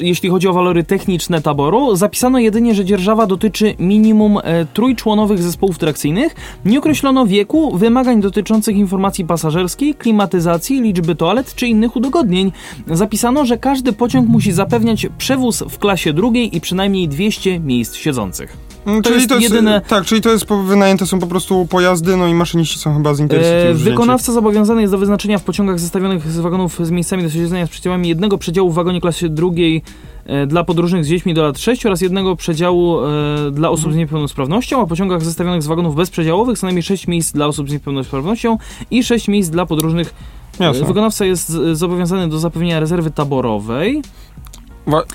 [0.00, 1.96] jeśli chodzi o walory techniczne taboru.
[1.96, 6.34] Zapisano jedynie, że dzierżawa dotyczy minimum e, trójczłonowych zespołów trakcyjnych.
[6.64, 12.52] Nie określono wieku, wymagań dotyczących informacji pasażerskiej, klimatyzacji, liczby toalet czy innych udogodnień.
[12.86, 18.68] Zapisano, że każdy pociąg musi zapewniać przewóz w klasie drugiej i przynajmniej 200 miejsc siedzących.
[18.86, 19.80] Mm, to czyli jest, to jest jedyne...
[19.88, 23.20] Tak, czyli to jest wynajęte są po prostu pojazdy, no i maszyniści są chyba z
[23.20, 23.68] Intercity.
[23.68, 27.66] E, wykonawca zobowiązany jest do wyznaczenia w pociągach zestawionych z wagonów z miejscami do siedzenia
[27.66, 29.82] z przedziałami jednego przedziału w wagonie klasy drugiej
[30.26, 33.86] e, dla podróżnych z dziećmi do lat 6 oraz jednego przedziału e, dla osób z
[33.86, 33.98] mhm.
[33.98, 37.72] niepełnosprawnością, a w pociągach zestawionych z wagonów bezprzedziałowych co najmniej 6 miejsc dla osób z
[37.72, 38.58] niepełnosprawnością
[38.90, 40.14] i 6 miejsc dla podróżnych.
[40.60, 40.86] E, Jasne.
[40.86, 44.02] Wykonawca jest zobowiązany do zapewnienia rezerwy taborowej.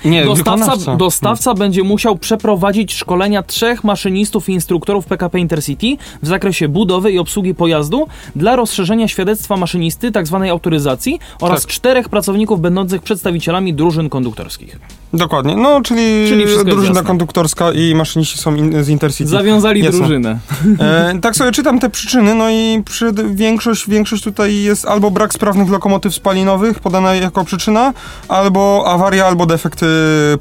[0.04, 1.58] Nie, dostawca, dostawca hmm.
[1.58, 5.86] będzie musiał przeprowadzić szkolenia trzech maszynistów i instruktorów PKP Intercity
[6.22, 8.06] w zakresie budowy i obsługi pojazdu
[8.36, 10.38] dla rozszerzenia świadectwa maszynisty, tzw.
[10.40, 11.70] Tak autoryzacji oraz tak.
[11.70, 14.78] czterech pracowników będących przedstawicielami drużyn konduktorskich.
[15.12, 19.30] Dokładnie, no czyli, czyli drużyna konduktorska i maszyniści są in, z Intercity.
[19.30, 20.38] Zawiązali nie drużynę.
[20.80, 25.34] E, tak sobie czytam te przyczyny, no i przy, większość, większość tutaj jest albo brak
[25.34, 27.92] sprawnych lokomotyw spalinowych podana jako przyczyna,
[28.28, 29.86] albo awaria, albo defekty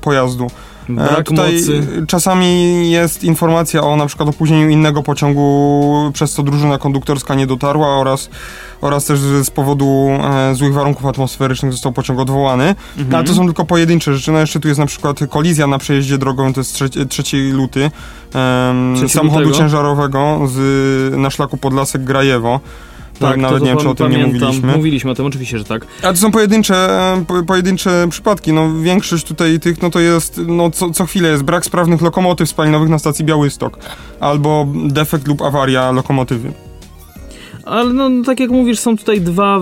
[0.01, 0.47] pojazdu.
[0.89, 2.05] E, brak Tutaj mocy.
[2.07, 7.87] Czasami jest informacja o na przykład opóźnieniu innego pociągu, przez co drużyna konduktorska nie dotarła
[7.87, 8.29] oraz,
[8.81, 12.75] oraz też z powodu e, złych warunków atmosferycznych został pociąg odwołany.
[12.97, 13.15] Mhm.
[13.15, 14.31] Ale to są tylko pojedyncze rzeczy.
[14.31, 17.91] No jeszcze tu jest na przykład kolizja na przejeździe drogowym, to jest 3, luty,
[18.35, 19.63] e, samochodu lutego?
[19.63, 22.59] ciężarowego z, na szlaku Podlasek Grajewo.
[23.29, 24.33] Tak, nawet nie wiem, czy o tym pamiętam.
[24.33, 24.75] nie mówiliśmy.
[24.75, 25.87] Mówiliśmy o tym, oczywiście, że tak.
[26.03, 26.89] A to są pojedyncze,
[27.27, 28.53] po, pojedyncze przypadki.
[28.53, 32.49] No, większość tutaj tych, no to jest, no co, co chwilę jest brak sprawnych lokomotyw
[32.49, 33.79] spalinowych na stacji Białystok.
[34.19, 36.51] Albo defekt lub awaria lokomotywy.
[37.65, 39.59] Ale no, tak jak mówisz, są tutaj dwa,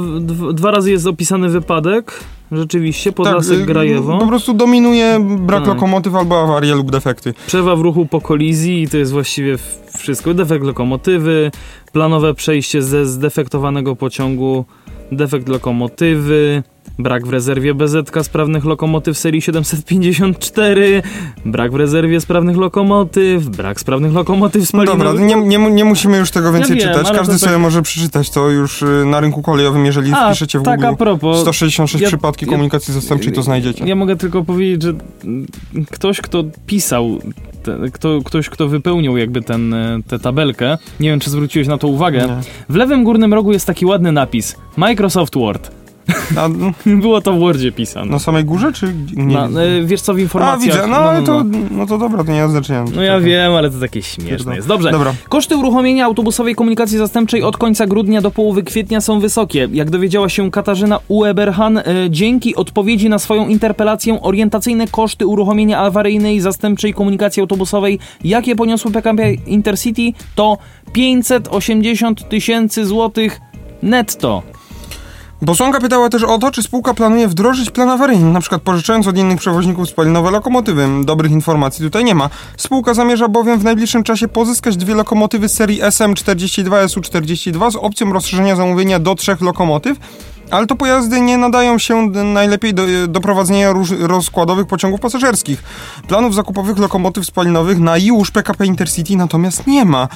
[0.54, 2.20] dwa razy jest opisany wypadek.
[2.52, 4.18] Rzeczywiście, Podlasek y, Grajewo.
[4.18, 5.68] Po prostu dominuje brak Tak.
[5.74, 7.34] lokomotyw albo awarie lub defekty.
[7.48, 9.58] Przewa w ruchu po kolizji i to jest właściwie
[9.98, 10.34] wszystko.
[10.34, 11.52] Defekt lokomotywy,
[11.92, 14.66] planowe przejście ze zdefektowanego pociągu,
[15.12, 16.64] defekt lokomotywy,
[17.04, 21.02] brak w rezerwie BZK sprawnych lokomotyw serii 754,
[21.46, 25.04] brak w rezerwie sprawnych lokomotyw, brak sprawnych lokomotyw No spalinowych.
[25.04, 27.08] dobra, nie, nie, nie musimy już tego więcej wiem, czytać.
[27.12, 30.60] Każdy to tak- sobie może przeczytać to już y, na rynku kolejowym, jeżeli A, wpiszecie
[30.60, 31.42] w tak Google a propos.
[31.42, 33.86] 166 ja- przypadki ja- komunikacji zastępczej, to znajdziecie.
[33.86, 35.46] Ja mogę tylko powiedzieć, że mm,
[35.92, 37.20] ktoś, kto pisał,
[37.64, 41.78] te, kto, ktoś, kto wypełnił jakby ten, e, tę tabelkę, nie wiem, czy zwróciłeś na
[41.78, 42.38] to uwagę, Nie.
[42.70, 45.72] w lewym górnym rogu jest taki ładny napis Microsoft Word.
[46.38, 48.12] A, no, Było to w Wordzie pisane.
[48.12, 49.36] na samej górze, czy nie?
[49.36, 50.76] Na, e, wiesz co, w A, informacjach...
[50.76, 52.86] widzę, no ale to, no to dobra, to nie ma znaczenia.
[52.96, 54.68] No ja wiem, ale to takie śmieszne jest.
[54.68, 54.92] Dobrze.
[54.92, 55.14] Dobra.
[55.30, 59.68] Koszty uruchomienia autobusowej komunikacji zastępczej od końca grudnia do połowy kwietnia są wysokie.
[59.72, 66.42] Jak dowiedziała się Katarzyna Ueberhan, e, dzięki odpowiedzi na swoją interpelację orientacyjne koszty uruchomienia awaryjnej
[66.42, 70.58] zastępczej komunikacji autobusowej, jakie poniosły PKP Intercity, to
[70.94, 73.40] 580 tysięcy złotych
[73.84, 74.44] netto.
[75.46, 79.18] Posłanka pytała też o to, czy spółka planuje wdrożyć plan awaryjny, na przykład pożyczając od
[79.18, 80.88] innych przewoźników spalinowe lokomotywy.
[81.04, 82.30] Dobrych informacji tutaj nie ma.
[82.58, 88.56] Spółka zamierza bowiem w najbliższym czasie pozyskać dwie lokomotywy serii SM42 SU42 z opcją rozszerzenia
[88.56, 89.98] zamówienia do trzech lokomotyw.
[90.52, 95.64] Ale to pojazdy nie nadają się najlepiej do, do prowadzenia rozkładowych pociągów pasażerskich.
[96.08, 100.08] Planów zakupowych lokomotyw spalinowych na już PKP Intercity natomiast nie ma.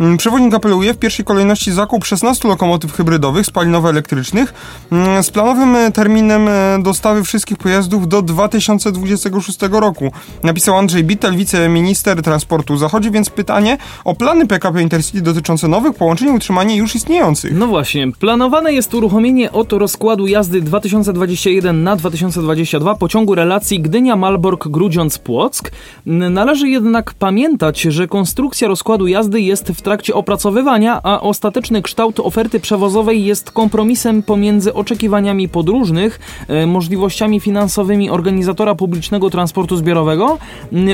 [0.00, 4.54] Mm, Przewodnik apeluje w pierwszej kolejności zakup 16 lokomotyw hybrydowych spalinowo-elektrycznych
[4.92, 10.12] mm, z planowym e, terminem e, dostawy wszystkich pojazdów do 2026 roku.
[10.42, 12.76] Napisał Andrzej Bittel, wiceminister transportu.
[12.76, 17.52] Zachodzi więc pytanie o plany PKP Intercity dotyczące nowych połączeń i utrzymanie już istniejących.
[17.54, 25.70] No właśnie, planowane jest uruchomienie od rozkładu jazdy 2021 na 2022 pociągu relacji Gdynia-Malbork-Grudziądz-Płock.
[26.06, 32.60] Należy jednak pamiętać, że konstrukcja rozkładu jazdy jest w trakcie opracowywania, a ostateczny kształt oferty
[32.60, 40.38] przewozowej jest kompromisem pomiędzy oczekiwaniami podróżnych, e, możliwościami finansowymi organizatora publicznego transportu zbiorowego,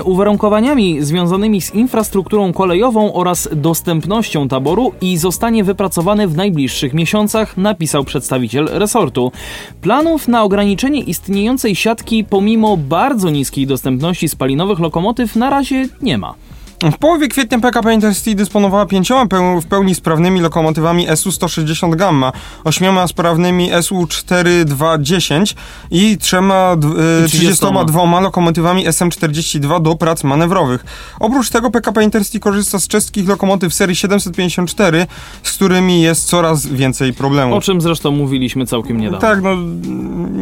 [0.05, 8.05] uwarunkowaniami związanymi z infrastrukturą kolejową oraz dostępnością taboru i zostanie wypracowany w najbliższych miesiącach, napisał
[8.05, 9.33] przedstawiciel resortu.
[9.81, 16.35] Planów na ograniczenie istniejącej siatki pomimo bardzo niskiej dostępności spalinowych lokomotyw na razie nie ma.
[16.83, 19.27] W połowie kwietnia PKP Intercity dysponowała pięcioma
[19.61, 22.33] w pełni sprawnymi lokomotywami SU-160 Gamma,
[22.65, 25.55] ośmioma sprawnymi SU-4210
[25.91, 26.89] i trzema d-
[27.25, 30.85] y, 32 lokomotywami SM-42 do prac manewrowych.
[31.21, 35.07] Oprócz tego PKP Intercity korzysta z czeskich lokomotyw serii 754,
[35.43, 37.65] z którymi jest coraz więcej O problemów.
[37.65, 39.21] czym zresztą mówiliśmy całkiem niedawno.
[39.29, 39.51] Tak, no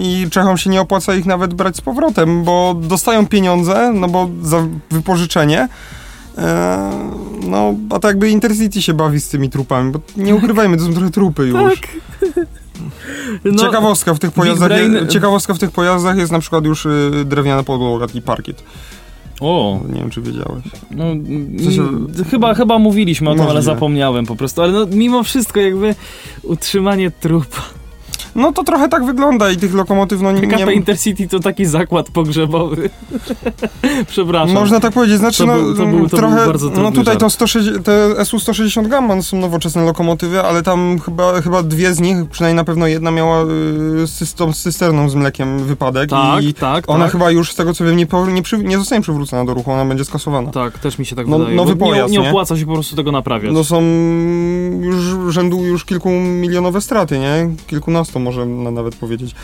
[0.00, 4.28] i Czechom się nie opłaca ich nawet brać z powrotem, bo dostają pieniądze, no bo
[4.42, 5.68] za wypożyczenie.
[6.38, 6.90] E,
[7.48, 10.92] no, a tak jakby Intercity się bawi z tymi trupami, bo nie ukrywajmy, to są
[10.92, 11.80] trochę trupy już.
[11.80, 11.88] Tak.
[13.44, 17.10] No, ciekawostka w tych pojazdach, Brain- ciekawostka w tych pojazdach jest na przykład już y,
[17.24, 18.62] drewniana podłoga i parkiet.
[19.40, 20.64] O, Nie wiem, czy wiedziałeś.
[20.90, 21.04] no,
[21.56, 24.62] W sensie- mm, chyba, chyba mówiliśmy o tym, ale zapomniałem po prostu.
[24.62, 25.94] Ale no, mimo wszystko jakby
[26.42, 27.62] utrzymanie trupa.
[28.36, 30.40] No to trochę tak wygląda i tych lokomotyw, no nie...
[30.40, 32.90] PKP nie Intercity to taki zakład pogrzebowy.
[34.08, 34.54] Przepraszam.
[34.54, 36.46] Można tak powiedzieć, znaczy To no, był- to był- to trochę,
[36.76, 37.20] no tutaj żart.
[37.20, 42.16] to 160, te SU-160 Gamma są nowoczesne lokomotywy, ale tam chyba, chyba dwie z nich,
[42.30, 43.46] przynajmniej na pewno jedna miała y,
[44.06, 47.12] z tą cysterną z mlekiem wypadek Tak, i tak, ona tak.
[47.12, 49.84] chyba już z tego co wiem nie, nie, przy, nie zostanie przywrócona do ruchu, ona
[49.84, 50.50] będzie skasowana.
[50.50, 51.56] Tak, też mi się tak No, wydaje.
[51.56, 52.30] nowy pojazd, nie, nie nie?
[52.30, 53.52] opłaca się po prostu tego naprawiać.
[53.54, 53.80] No są
[54.80, 57.50] już rzędu już kilkumilionowe straty, nie?
[57.66, 59.34] Kilkunastu może na, nawet powiedzieć.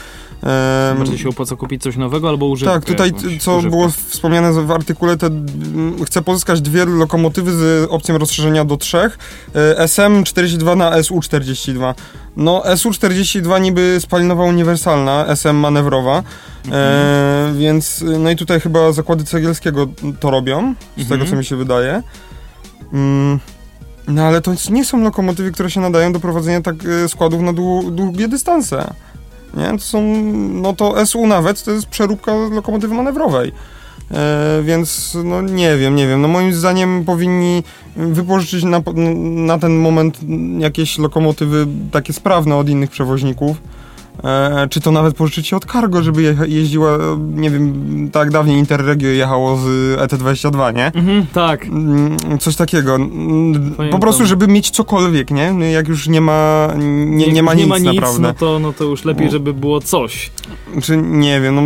[0.91, 2.75] Em, Bardziej się opłaca kupić coś nowego albo używkę.
[2.75, 3.71] tak, tutaj co używkę.
[3.71, 9.19] było wspomniane w artykule, te, mm, chcę pozyskać dwie lokomotywy z opcją rozszerzenia do trzech.
[9.55, 11.95] e, SM42 na SU42.
[12.37, 16.23] No SU42 niby spalinowa uniwersalna, SM manewrowa,
[16.73, 19.87] e, więc no i tutaj chyba zakłady Cegielskiego
[20.21, 21.09] to robią, z Mhm.
[21.21, 22.03] tego co mi się wydaje.
[22.93, 23.39] Mm,
[24.09, 27.53] no ale to nie są lokomotywy, które się nadają do prowadzenia tak e, składów na
[27.53, 28.95] dłu- długie dystanse.
[29.55, 29.71] Nie?
[29.71, 30.03] To są,
[30.53, 33.53] no to SU nawet to jest przeróbka lokomotywy manewrowej.
[34.11, 36.23] E, więc no nie wiem, nie wiem.
[36.23, 37.63] No moim zdaniem powinni
[37.97, 38.83] wypożyczyć na,
[39.47, 40.19] na ten moment
[40.59, 43.57] jakieś lokomotywy takie sprawne od innych przewoźników.
[44.25, 47.75] E, czy to nawet pożyczyć się od cargo, żeby jecha- jeździła, e, nie wiem,
[48.13, 49.63] tak dawniej Interregio jechało z
[50.01, 50.87] ET22, nie?
[50.87, 51.65] Mhm, tak.
[51.67, 52.95] Mm, Coś takiego.
[52.95, 54.01] Mm, Po Pamiętam.
[54.01, 55.53] prostu, żeby mieć cokolwiek, nie?
[55.53, 58.21] No Jak już nie ma, nie, nie ma nie nic ma nic naprawdę.
[58.23, 60.31] no, to, no to już lepiej, żeby było coś.
[60.83, 61.63] Czy nie wiem, no,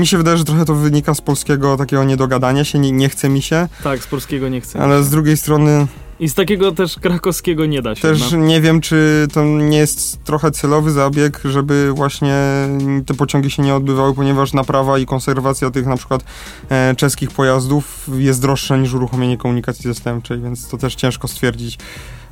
[0.00, 3.28] mi się wydaje, że trochę to wynika z polskiego takiego niedogadania się, nie, nie chce
[3.28, 4.80] mi się, Tak, z polskiego nie chcę.
[4.80, 5.86] ale z drugiej strony
[6.20, 8.02] I z takiego też krakowskiego nie da się.
[8.02, 8.38] też no.
[8.38, 12.34] nie wiem, czy to nie jest trochę celowy zabieg, żeby właśnie
[13.06, 16.24] te pociągi się nie odbywały, ponieważ naprawa i konserwacja tych na przykład
[16.68, 21.78] e, czeskich pojazdów jest droższa niż uruchomienie komunikacji zastępczej, więc to też ciężko stwierdzić.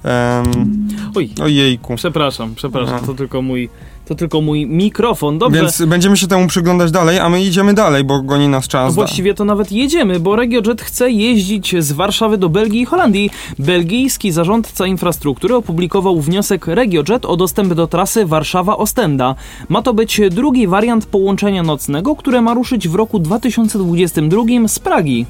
[0.04, 1.96] Um, Oj, ojejku.
[1.96, 3.06] przepraszam, przepraszam, No.
[3.06, 3.68] to tylko mój,
[4.08, 5.38] to tylko mój mikrofon.
[5.38, 5.60] Dobrze.
[5.60, 8.94] Więc będziemy się temu przyglądać dalej, a my idziemy dalej, bo goni nas No czas.
[8.94, 13.30] właściwie to nawet jedziemy, bo RegioJet chce jeździć z Warszawy do Belgii i Holandii.
[13.58, 19.34] Belgijski zarządca infrastruktury opublikował wniosek RegioJet o dostęp do trasy Warszawa-Ostenda.
[19.68, 25.26] Ma to być drugi wariant połączenia nocnego, które ma ruszyć w roku 2022 z Pragi.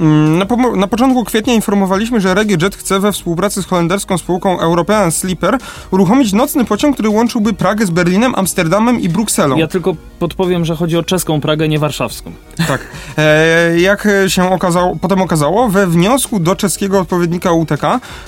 [0.00, 4.60] Mm, Na, pomo- na początku kwietnia informowaliśmy, że RegioJet chce we współpracy z holenderską spółką
[4.60, 5.58] European Sleeper
[5.90, 9.56] uruchomić nocny pociąg, który łączyłby Pragę z Berlinem, Amsterdamem i Brukselą.
[9.56, 12.32] Ja tylko podpowiem, że chodzi o czeską Pragę, nie warszawską.
[12.68, 12.80] Tak.
[13.18, 17.84] E, jak się okazało, potem okazało, we wniosku do czeskiego odpowiednika UTK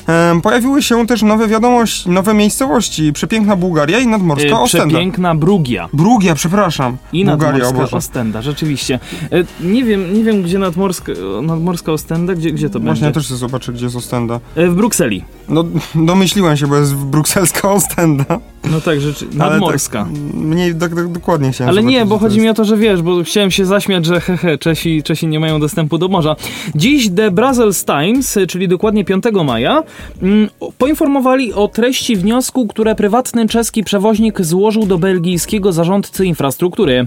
[0.09, 3.13] e, pojawiły się też nowe wiadomości, nowe miejscowości.
[3.13, 4.87] Przepiękna Bułgaria i nadmorska E, Ostenda.
[4.87, 5.89] Przepiękna Brugia.
[5.93, 6.97] Brugia, przepraszam.
[7.13, 7.97] I Bułgaria, nadmorska.
[7.97, 8.99] Ostenda, rzeczywiście.
[9.33, 11.13] E, Nie wiem, nie wiem gdzie nadmorska,
[11.57, 13.15] nadmorska Ostenda, gdzie, gdzie to Właśnie będzie?
[13.15, 14.41] też chcę zobaczyć, gdzie jest Ostenda.
[14.57, 15.25] E, W Brukseli.
[15.49, 15.65] No,
[15.95, 18.25] domyśliłem się, bo jest brukselska Ostenda.
[18.71, 19.99] No tak, rzeczy, Ale nadmorska.
[20.05, 23.03] Tak, mniej tak, tak dokładnie chciałem Ale nie, bo chodzi mi o to, że wiesz,
[23.03, 26.37] bo chciałem się zaśmiać, że hehe, Czesi, Czesi nie mają dostępu do morza.
[26.75, 29.83] Dziś The Brussels Times, czyli dokładnie 5 maja,
[30.23, 37.07] mm, poinformowali o treści wniosku, które prywatny czeski przewoźnik złożył do belgijskiego zarządcy infrastruktury.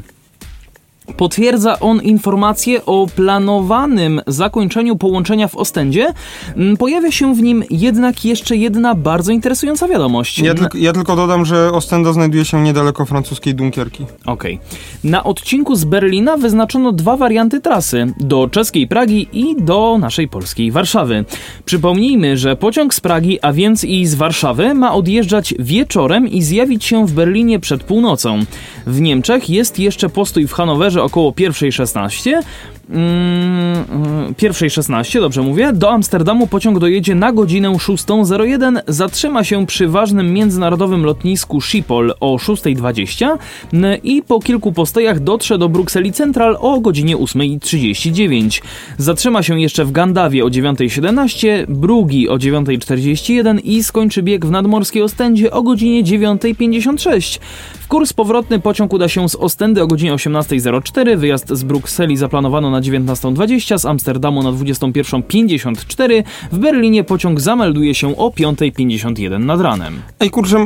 [1.17, 6.13] Potwierdza on informację o planowanym zakończeniu połączenia w Ostendzie.
[6.55, 10.39] Mm, Pojawia się w nim jednak jeszcze jedna bardzo interesująca wiadomość.
[10.39, 14.05] Ja, tylko, ja tylko dodam, że Ostenda znajduje się niedaleko francuskiej Dunkierki.
[14.25, 14.59] Okej.
[15.03, 20.71] Na odcinku z Berlina wyznaczono dwa warianty trasy: do czeskiej Pragi i do naszej polskiej
[20.71, 21.25] Warszawy.
[21.65, 26.85] Przypomnijmy, że pociąg z Pragi, a więc i z Warszawy, ma odjeżdżać wieczorem i zjawić
[26.85, 28.39] się w Berlinie przed północą.
[28.87, 32.41] W Niemczech jest jeszcze postój w Hanowerze około 1.16.
[32.89, 35.73] Mm, pierwszej 16, dobrze mówię.
[35.73, 42.35] Do Amsterdamu pociąg dojedzie na godzinę 6.01, zatrzyma się przy ważnym międzynarodowym lotnisku Schiphol o
[42.35, 43.37] 6.20
[43.73, 48.61] n- i po kilku postojach dotrze do Brukseli Central o godzinie 8.39.
[48.97, 55.01] Zatrzyma się jeszcze w Gandawie o 9.17, Brugi o 9.41 i skończy bieg w nadmorskiej
[55.01, 57.39] Ostendzie o godzinie 9.56.
[57.79, 62.69] W kurs powrotny pociąg uda się z Ostendy o godzinie 18.04, wyjazd z Brukseli zaplanowano
[62.71, 70.01] na 19.20, z Amsterdamu na 21.54, w Berlinie pociąg zamelduje się o 5.51 nad ranem.
[70.19, 70.65] Ej, kurczę,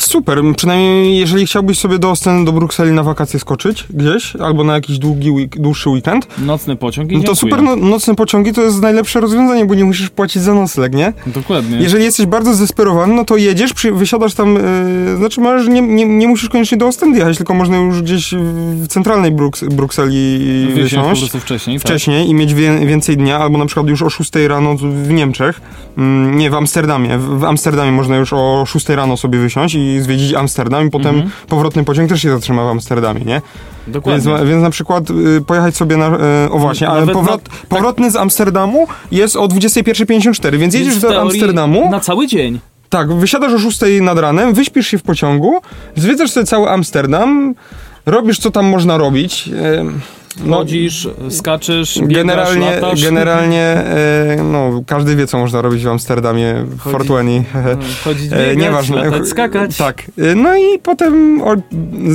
[0.00, 0.42] super.
[0.56, 4.98] Przynajmniej jeżeli chciałbyś sobie do Ostendy, do Brukseli na wakacje skoczyć gdzieś, albo na jakiś
[4.98, 9.20] długi, dłuższy weekend, Nocny pociąg i no to super no, nocne pociągi to jest najlepsze
[9.20, 11.12] rozwiązanie, bo nie musisz płacić za nocleg, nie?
[11.26, 11.78] Dokładnie.
[11.78, 16.04] Jeżeli jesteś bardzo zdesperowany, no to jedziesz, przy, wysiadasz tam, yy, znaczy masz, nie, nie,
[16.04, 18.34] nie musisz koniecznie do Ostendy jechać, tylko można już gdzieś
[18.82, 20.38] w centralnej Bruks, Brukseli
[20.74, 21.76] Wysiąść po prostu wcześniej.
[21.76, 21.86] tak.
[21.86, 25.60] wcześniej i mieć wie, więcej dnia, albo na przykład już o 6 rano w Niemczech,
[25.98, 27.18] mm, nie, w Amsterdamie.
[27.18, 31.14] W, w Amsterdamie można już o 6 rano sobie wysiąść i zwiedzić Amsterdam i potem
[31.14, 31.30] Mhm.
[31.48, 33.40] powrotny pociąg też się zatrzyma w Amsterdamie, nie?
[33.86, 34.30] Więc, Dokładnie.
[34.32, 36.06] ma- więc na przykład y, pojechać sobie na,
[36.46, 40.88] y, o właśnie, ale powrot, na- tak- powrotny z Amsterdamu jest o 21.54, więc jedziesz
[40.88, 42.60] Więc do Amsterdamu, Na cały dzień.
[42.88, 45.60] tak, wysiadasz o 6 nad ranem, wyśpisz się w pociągu,
[45.96, 47.54] zwiedzasz sobie cały Amsterdam,
[48.06, 49.84] robisz co tam można robić, y,
[50.50, 53.02] Chodzisz, skaczesz, biegasz, Generalnie, latasz.
[53.04, 57.42] generalnie e, no, każdy wie, co można robić w Amsterdamie, w Chodzi- Fortueni.
[58.04, 58.96] Chodzić, E, biegać, nieważne.
[59.04, 59.76] latać, skakać.
[59.76, 60.02] Tak.
[60.18, 61.56] E, No i potem o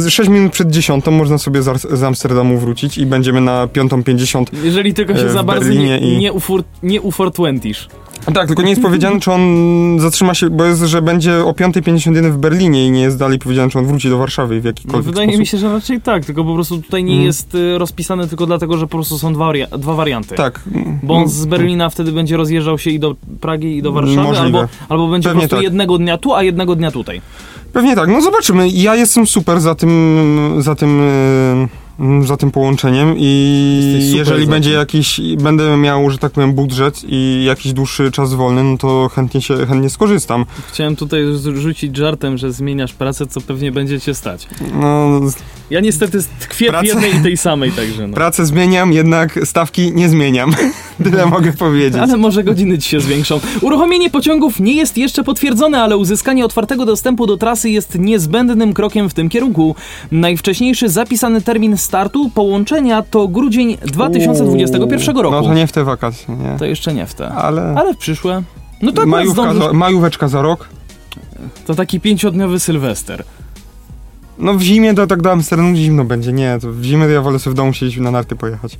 [0.09, 4.45] 6 minut przed 10 można sobie z, Amsterdamu wrócić i będziemy na 5.50.
[4.63, 7.87] Jeżeli tylko się za bardzo nie, i- nie, ufor, nie ufortwentisz.
[8.33, 12.31] Tak, tylko nie jest powiedziane, czy on zatrzyma się, bo jest, że będzie o 5.51
[12.31, 15.05] w Berlinie i nie jest dalej powiedziane, czy on wróci do Warszawy w No, jakikolwiek
[15.05, 15.39] wydaje sposób.
[15.39, 17.25] mi się, że raczej tak, tylko po prostu tutaj nie Mm.
[17.25, 17.77] jest y,
[18.07, 20.35] rozpisane tylko dlatego, że po prostu są dwa, dwa warianty.
[20.35, 20.63] Tak.
[21.03, 24.59] Bo on z Berlina wtedy będzie rozjeżdżał się i do Pragi, i do Warszawy, Możliwe.
[24.59, 25.63] albo, albo będzie Pewnie po prostu tak.
[25.63, 27.21] jednego dnia tu, a jednego dnia tutaj.
[27.73, 28.69] Pewnie tak, no zobaczymy.
[28.69, 31.67] Ja jestem super za tym, za tym, mm,
[32.25, 37.73] za tym połączeniem i jeżeli będzie jakiś, będę miał, że tak powiem, budżet i jakiś
[37.73, 40.45] dłuższy czas wolny, no to chętnie się, chętnie skorzystam.
[40.73, 41.21] Chciałem tutaj
[41.55, 44.47] rzucić żartem, że zmieniasz pracę, co pewnie będzie cię stać.
[44.73, 45.19] No,
[45.69, 48.13] Ja niestety tkwię w Pracę- jednej i tej samej, także no.
[48.13, 50.55] pracę zmieniam, jednak stawki nie zmieniam.
[51.03, 52.01] Tyle mogę powiedzieć.
[52.01, 53.39] Ale może godziny ci się zwiększą.
[53.61, 59.09] Uruchomienie pociągów nie jest jeszcze potwierdzone, ale uzyskanie otwartego dostępu do trasy jest niezbędnym krokiem
[59.09, 59.75] w tym kierunku.
[60.11, 65.35] Najwcześniejszy zapisany termin startu połączenia to grudzień 2021 roku.
[65.35, 66.55] No to nie w te wakacje, nie.
[66.59, 67.29] To jeszcze nie w te.
[67.29, 68.43] Ale, Ale w przyszłe.
[68.81, 70.69] No to majówka za, majóweczka za rok.
[71.67, 73.23] To taki pięciodniowy Sylwester.
[74.37, 76.33] No w zimie to tak do Amsterdamu zimno będzie.
[76.33, 78.77] Nie, to w zimę to ja wolę sobie w domu siedzieć na narty pojechać.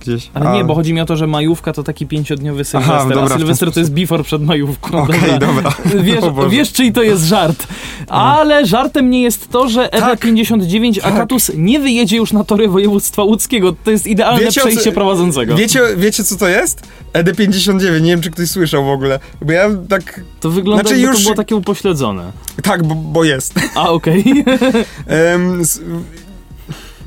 [0.00, 0.30] Gdzieś.
[0.34, 3.28] Ale A- nie, bo chodzi mi o to, że majówka to taki pięciodniowy Sylwester, dobra,
[3.28, 5.02] w a Sylwester to jest before przed majówką.
[5.02, 5.72] Okej, dobra.
[6.02, 6.48] Wiesz, O Boże.
[6.48, 7.66] wiesz, czyj to jest żart.
[8.08, 10.20] Ale żartem nie jest to, że Tak.
[10.24, 13.74] ED59 Akatus nie wyjedzie już na tory województwa łódzkiego.
[13.84, 15.56] To jest idealne Wiecie, o co- przejście prowadzącego.
[15.56, 16.82] Wiecie, wiecie co to jest?
[17.12, 19.20] ED59, nie wiem czy ktoś słyszał w ogóle.
[19.42, 20.20] Bo ja tak.
[20.40, 22.32] To wygląda Znaczy już- to było takie upośledzone.
[22.62, 23.54] Tak, bo, bo jest.
[23.74, 24.24] A, okej.
[25.60, 25.80] S-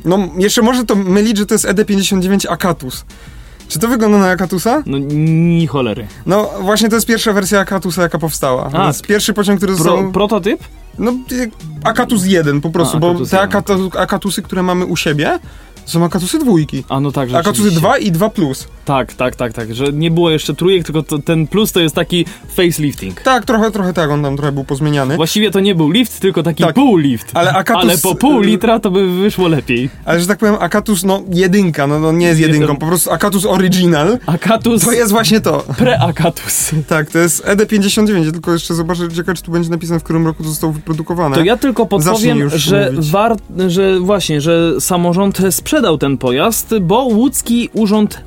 [0.06, 3.06] no, jeszcze może to mylić, że to jest ED59 Akatus.
[3.68, 4.84] Czy to wygląda na Akatusa?
[4.86, 6.08] No, ni cholery.
[6.26, 8.70] No, właśnie to jest pierwsza wersja Akatusa, jaka powstała.
[8.74, 10.12] A, jest pierwszy pociąg, który Pro, został...
[10.12, 10.64] prototyp?
[11.00, 11.14] No,
[11.84, 13.40] Akatus 1 po prostu, A, bo te 1.
[13.40, 15.40] akatu, Akatusy, które mamy u siebie,
[15.86, 16.84] to są Akatusy dwójki.
[16.90, 17.80] A, no tak, Akatusy rzeczywiście.
[17.80, 18.68] 2 i 2 plus.
[18.92, 19.76] Tak, tak, tak, tak.
[19.76, 23.22] Że nie było jeszcze trójek, tylko to, ten plus to jest taki facelifting.
[23.22, 25.16] Tak, trochę, trochę tak, on tam trochę był pozmieniany.
[25.16, 26.76] Właściwie to nie był lift, tylko taki Tak.
[26.76, 27.32] pół lift.
[27.34, 29.90] Ale Akatus- Ale po pół litra to by wyszło lepiej.
[30.06, 33.46] Ale że tak powiem, Akatus, no jedynka, no, no nie jest jedynką, po prostu Akatus
[33.46, 35.58] Original, Akatus, to jest właśnie to.
[35.80, 36.74] pre-Akatus.
[36.88, 40.26] Tak, to jest ED59, ja tylko jeszcze zobaczę, ciekawe, czy tu będzie napisane, w którym
[40.26, 41.36] roku to zostało wyprodukowane.
[41.36, 43.36] To ja tylko podpowiem, że, war,
[43.68, 48.22] że właśnie, że samorząd sprzedał ten pojazd, bo łódzki urząd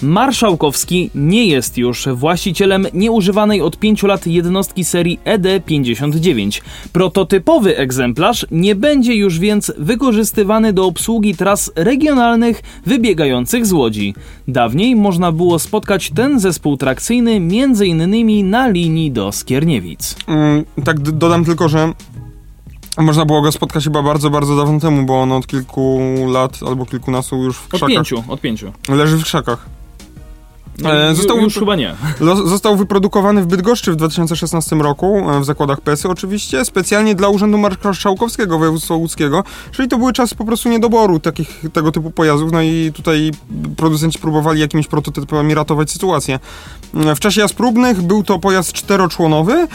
[1.15, 6.61] nie jest już właścicielem nieużywanej od 5 lat jednostki serii ED59.
[6.93, 14.15] Prototypowy egzemplarz nie będzie już więc wykorzystywany do obsługi tras regionalnych wybiegających z Łodzi.
[14.49, 18.51] Dawniej można było spotkać ten zespół trakcyjny m.in.
[18.51, 20.17] na linii do Skierniewic.
[20.27, 21.93] Mm, tak dodam tylko, że
[22.99, 26.87] można było go spotkać chyba bardzo, bardzo dawno temu, bo on od kilku lat albo
[26.87, 27.89] kilkunastu już w Od krzakach.
[27.89, 28.73] pięciu, od pięciu.
[28.89, 29.67] Leży w krzakach.
[30.79, 31.95] No, E, został już chyba nie.
[32.45, 37.59] Został wyprodukowany w Bydgoszczy w 2016 roku, e, w zakładach PESY oczywiście, specjalnie dla Urzędu
[37.59, 42.63] Marszałkowskiego Województwa Łódzkiego, czyli to były czasy po prostu niedoboru takich, tego typu pojazdów, no
[42.63, 43.31] i tutaj
[43.77, 46.39] producenci próbowali jakimiś prototypami ratować sytuację.
[46.95, 49.67] E, W czasie jazd próbnych był to pojazd czteroczłonowy,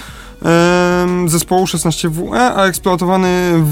[1.26, 3.28] zespołu 16WE, a eksploatowany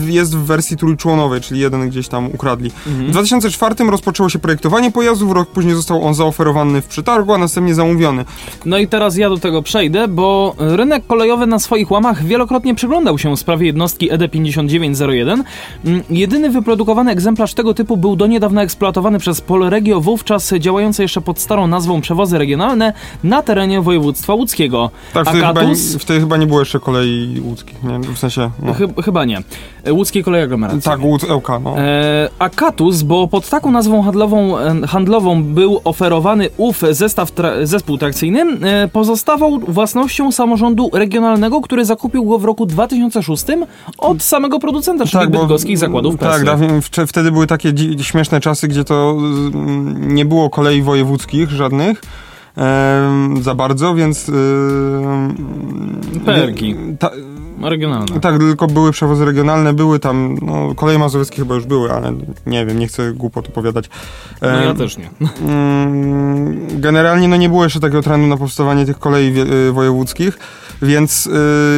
[0.07, 2.71] jest w wersji trójczłonowej, czyli jeden gdzieś tam ukradli.
[2.85, 7.75] W 2004 rozpoczęło się projektowanie pojazdów, rok później został on zaoferowany w przetargu, a następnie
[7.75, 8.25] zamówiony.
[8.65, 13.17] No i teraz ja do tego przejdę, bo rynek kolejowy na swoich łamach wielokrotnie przyglądał
[13.17, 15.43] się sprawie jednostki E ED5901.
[15.85, 21.21] Mm, Jedyny wyprodukowany egzemplarz tego typu był do niedawna eksploatowany przez Polregio, wówczas działające jeszcze
[21.21, 22.93] pod starą nazwą przewozy regionalne
[23.23, 24.89] na terenie województwa łódzkiego.
[25.13, 25.93] Tak, wtedy, chyba, Akatus?
[25.93, 27.99] nie- wtedy chyba nie było jeszcze kolei łódzkich, nie?
[27.99, 28.73] W sensie, no.
[28.73, 29.41] Chy- chyba nie.
[29.83, 30.81] E, Łódzkiej kolei aglomeracji.
[30.81, 31.77] Tak, Łódź, Ełka, no.
[31.79, 34.55] E, Akatus, bo pod taką nazwą handlową,
[34.87, 42.25] handlową był oferowany ów zestaw tra- zespół trakcyjny, e, pozostawał własnością samorządu regionalnego, który zakupił
[42.25, 43.45] go w roku 2006
[43.97, 46.45] od samego producenta, czyli bydgoskich zakładów Tak, PESY.
[46.45, 46.69] dawniej,
[47.07, 49.11] wtedy były takie śmieszne czasy, gdzie to
[49.53, 52.01] mm, nie było kolei wojewódzkich żadnych.
[53.41, 54.29] Za bardzo, więc...
[54.29, 55.35] em,
[56.25, 56.75] Perki.
[56.99, 57.11] Ta,
[57.61, 58.19] Regionalne.
[58.19, 62.13] tak, tylko były przewozy regionalne, były tam, no, koleje mazowieckie chyba już były, ale
[62.45, 63.89] nie wiem, nie chcę głupot opowiadać.
[64.41, 65.09] No ja też nie.
[65.41, 70.37] Mm, Generalnie no nie było jeszcze takiego trendu na powstawanie tych kolei y, wojewódzkich,
[70.81, 71.31] więc y,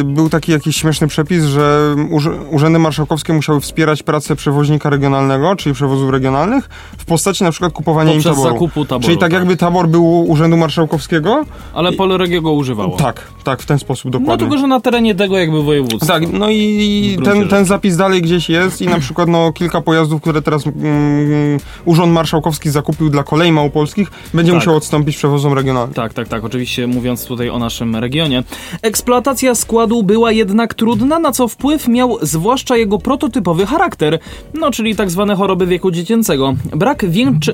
[0.04, 5.74] był taki jakiś śmieszny przepis, że urz- urzędy marszałkowskie musiały wspierać pracę przewoźnika regionalnego, czyli
[5.74, 6.68] przewozów regionalnych,
[6.98, 8.52] w postaci na przykład kupowania im Poprzez taboru.
[8.54, 9.04] zakupu taboru.
[9.06, 11.44] Czyli tak jakby tabor był urzędu marszałkowskiego?
[11.74, 12.96] Ale Polregio go używało.
[12.96, 14.46] Tak, tak, w ten sposób No dokładnie.
[14.46, 16.06] tylko, że na terenie tego jakby województwa.
[16.06, 20.22] Tak, no i ten, ten zapis dalej gdzieś jest i na przykład no, kilka pojazdów,
[20.22, 24.60] które teraz mm, Urząd Marszałkowski zakupił dla kolei małopolskich, będzie Tak.
[24.60, 25.94] musiał odstąpić przewozom regionalnym.
[25.94, 26.44] Tak, tak, tak.
[26.44, 28.42] Oczywiście mówiąc tutaj o naszym regionie.
[28.82, 34.18] Eksploatacja składu była jednak trudna, na co wpływ miał zwłaszcza jego prototypowy charakter,
[34.54, 36.54] no czyli tak zwane choroby wieku dziecięcego.
[36.76, 37.04] Brak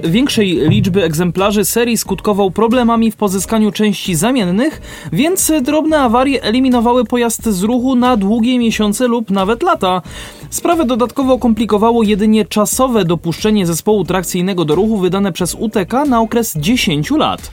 [0.04, 4.80] większej liczby egzemplarzy serii skutkował problemami w pozyskaniu części zamiennych,
[5.12, 10.02] więc drobne awarie eliminowały pojazd z ruchu na na długie miesiące lub nawet lata.
[10.50, 16.54] Sprawę dodatkowo komplikowało jedynie czasowe dopuszczenie zespołu trakcyjnego do ruchu wydane przez UTK na okres
[16.57, 17.50] 10 lat.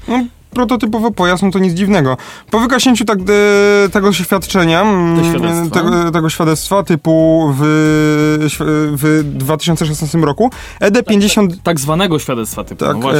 [0.53, 2.17] No, prototypowy pojazd, no to nic dziwnego.
[2.51, 5.79] Po wygaśnięciu tak, e, tego świadczenia, mm, świadectwa.
[5.79, 7.61] tego, tego świadectwa typu w,
[8.97, 10.51] w 2016 roku,
[10.81, 11.47] E ED50...
[11.63, 12.85] Tak zwanego świadectwa typu.
[12.85, 13.19] Tak, no właśnie.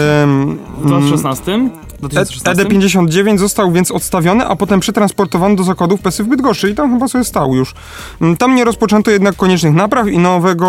[0.78, 1.52] w 2016?
[1.52, 1.70] E-
[2.00, 2.64] 2016?
[2.66, 7.08] ED59 został więc odstawiony, a potem przetransportowany do zakładów PESY w Bydgoszczy i tam chyba
[7.08, 7.74] sobie stał już.
[8.22, 10.68] Mm, Tam nie rozpoczęto jednak koniecznych napraw i nowego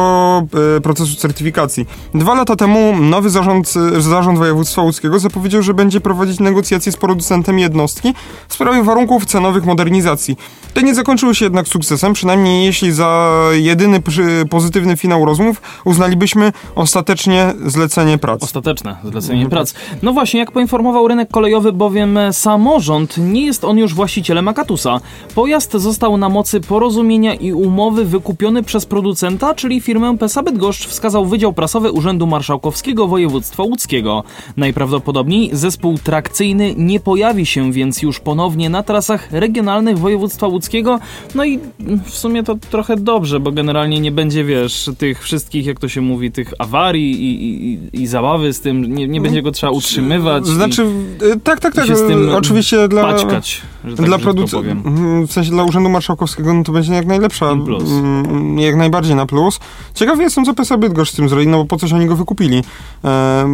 [0.76, 1.86] e, procesu certyfikacji.
[2.14, 6.96] Dwa lata temu nowy zarząd, e, zarząd województwa łódzkiego zapowiedział, że będzie prowadzić negocjacje z
[6.96, 8.14] producentem jednostki
[8.48, 10.36] w sprawie warunków cenowych modernizacji.
[10.74, 14.02] Te nie zakończyły się jednak sukcesem, przynajmniej jeśli za jedyny
[14.50, 18.42] pozytywny finał rozmów uznalibyśmy ostatecznie zlecenie prac.
[18.42, 19.74] Ostateczne zlecenie prac.
[20.02, 25.00] No właśnie, jak poinformował rynek kolejowy, bowiem samorząd nie jest on już właścicielem Akatusa.
[25.34, 31.26] Pojazd został na mocy porozumienia i umowy wykupiony przez producenta, czyli firmę PESA Bydgoszcz, wskazał
[31.26, 34.24] Wydział Prasowy Urzędu Marszałkowskiego Województwa Łódzkiego.
[34.56, 36.43] Najprawdopodobniej zespół trakcyjny
[36.76, 40.98] nie pojawi się więc już ponownie na trasach regionalnych województwa łódzkiego.
[41.34, 41.58] No i
[42.04, 46.00] w sumie to trochę dobrze, bo generalnie nie będzie, wiesz, tych wszystkich, jak to się
[46.00, 50.46] mówi, tych awarii i, i, i zabawy z tym, nie, nie będzie go trzeba utrzymywać.
[50.46, 50.86] Znaczy,
[51.32, 51.88] e, tak, tak, i tak.
[51.90, 53.62] e, Oczywiście dla, paćkać,
[53.96, 54.92] tak dla producentów,
[55.28, 57.56] w sensie dla Urzędu Marszałkowskiego, no to będzie jak najlepsza.
[57.64, 57.90] Plus.
[57.90, 59.60] mm, Jak najbardziej na plus.
[59.94, 62.62] Ciekawy jestem, co PESA Bydgoszcz z tym zrobi, no bo po coś oni go wykupili.
[63.04, 63.44] E,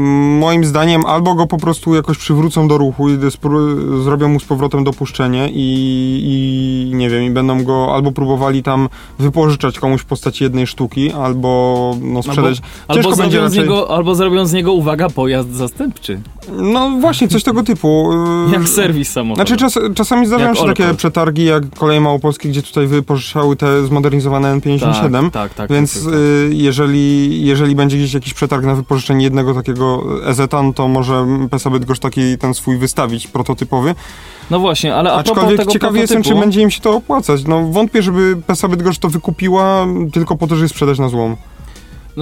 [0.41, 3.18] moim zdaniem albo go po prostu jakoś przywrócą do ruchu i
[4.04, 8.88] zrobią mu z powrotem dopuszczenie i, i nie wiem, i będą go albo próbowali tam
[9.18, 12.60] wypożyczać komuś w postaci jednej sztuki, albo no sprzedać.
[12.88, 16.20] Albo będzie zrobią, z raczej- niego, albo zrobią z niego, uwaga, pojazd zastępczy.
[16.52, 18.12] No właśnie, coś tego typu.
[18.48, 19.46] E, Jak serwis samochodu.
[19.48, 24.56] Znaczy czas, czasami zdarzają się takie przetargi jak Koleje Małopolskie, gdzie tutaj wypożyczały te zmodernizowane
[24.60, 25.22] N57.
[25.22, 26.14] tak, tak, tak, Więc tak, tak.
[26.14, 31.26] y, jeżeli, jeżeli będzie gdzieś jakiś przetarg na wypożyczenie jednego takiego EZ, no to może
[31.50, 33.94] PESA Bydgoszcz taki ten swój wystawić prototypowy.
[34.50, 37.44] No właśnie, ale a Aczkolwiek tego ciekawy jestem, czy prototypu- będzie im się to opłacać.
[37.44, 41.36] No wątpię, żeby PESA Bydgoszcz to wykupiła tylko po to, żeby sprzedać na złom.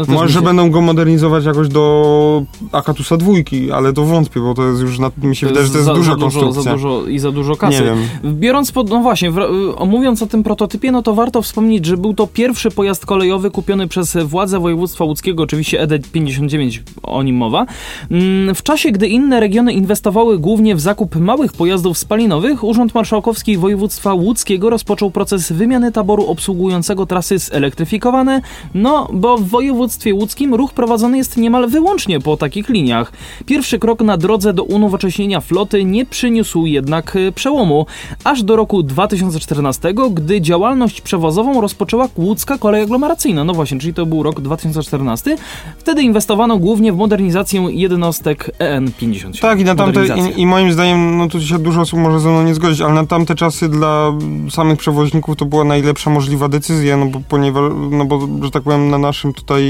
[0.08, 2.42] No Może będą go modernizować jakoś do
[2.72, 5.78] Akatusa dwójki, ale to wątpię, bo to jest już, na, mi się wydaje, że to
[5.78, 6.62] jest za, duża za dużo, konstrukcja.
[6.62, 7.78] za dużo I za dużo kasy.
[7.78, 7.98] Nie wiem.
[8.34, 11.96] Biorąc pod, no właśnie, wra- y, mówiąc o tym prototypie, no to warto wspomnieć, że
[11.96, 17.66] był to pierwszy pojazd kolejowy kupiony przez władze województwa łódzkiego, oczywiście ED59, o nim mowa.
[18.10, 23.56] Mm, W czasie, gdy inne regiony inwestowały głównie w zakup małych pojazdów spalinowych, Urząd Marszałkowski
[23.58, 28.40] Województwa Łódzkiego rozpoczął proces wymiany taboru obsługującego trasy zelektryfikowane,
[28.74, 33.12] no bo w województwie łódzkim ruch prowadzony jest niemal wyłącznie po takich liniach.
[33.46, 37.86] Pierwszy krok na drodze do unowocześnienia floty nie przyniósł jednak e, przełomu,
[38.24, 43.44] aż do roku 2014, gdy działalność przewozową rozpoczęła łódzka kolej aglomeracyjna.
[43.44, 45.36] No właśnie, czyli to był rok 2014.
[45.78, 49.40] Wtedy inwestowano głównie w modernizację jednostek EN57.
[49.40, 52.28] Tak, i na tamte, i, i moim zdaniem, no tu się dużo osób może ze
[52.28, 54.12] mną nie zgodzić, ale na tamte czasy dla
[54.50, 58.90] samych przewoźników to była najlepsza możliwa decyzja, no bo ponieważ, no bo, że tak powiem,
[58.90, 59.67] na naszym tutaj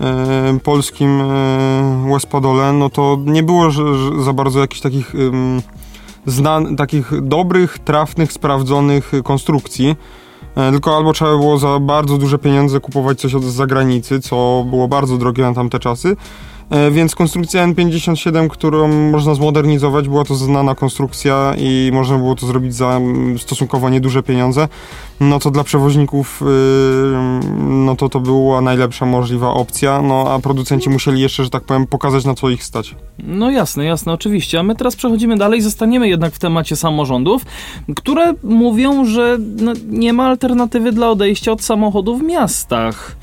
[0.00, 5.62] e, polskim e, no to nie było że, że za bardzo jakichś takich em,
[6.26, 9.96] znan, takich dobrych, trafnych, sprawdzonych y, konstrukcji.
[10.56, 14.88] E, Tylko albo trzeba było za bardzo duże pieniądze kupować coś od zagranicy, co było
[14.88, 16.16] bardzo drogie na tamte czasy.
[16.70, 22.46] E, Więc konstrukcja N57, którą można zmodernizować, była to znana konstrukcja i można było to
[22.46, 24.68] zrobić za mm, stosunkowo nieduże pieniądze.
[25.20, 26.46] No to dla przewoźników yy,
[27.60, 31.86] no to to była najlepsza możliwa opcja, no a producenci musieli jeszcze, że tak powiem,
[31.86, 32.94] pokazać na co ich stać.
[33.18, 34.60] No jasne, jasne, oczywiście.
[34.60, 37.42] A my teraz przechodzimy dalej, zostaniemy jednak w temacie samorządów,
[37.96, 43.16] które mówią, że no, nie ma alternatywy dla odejścia od samochodu w miastach.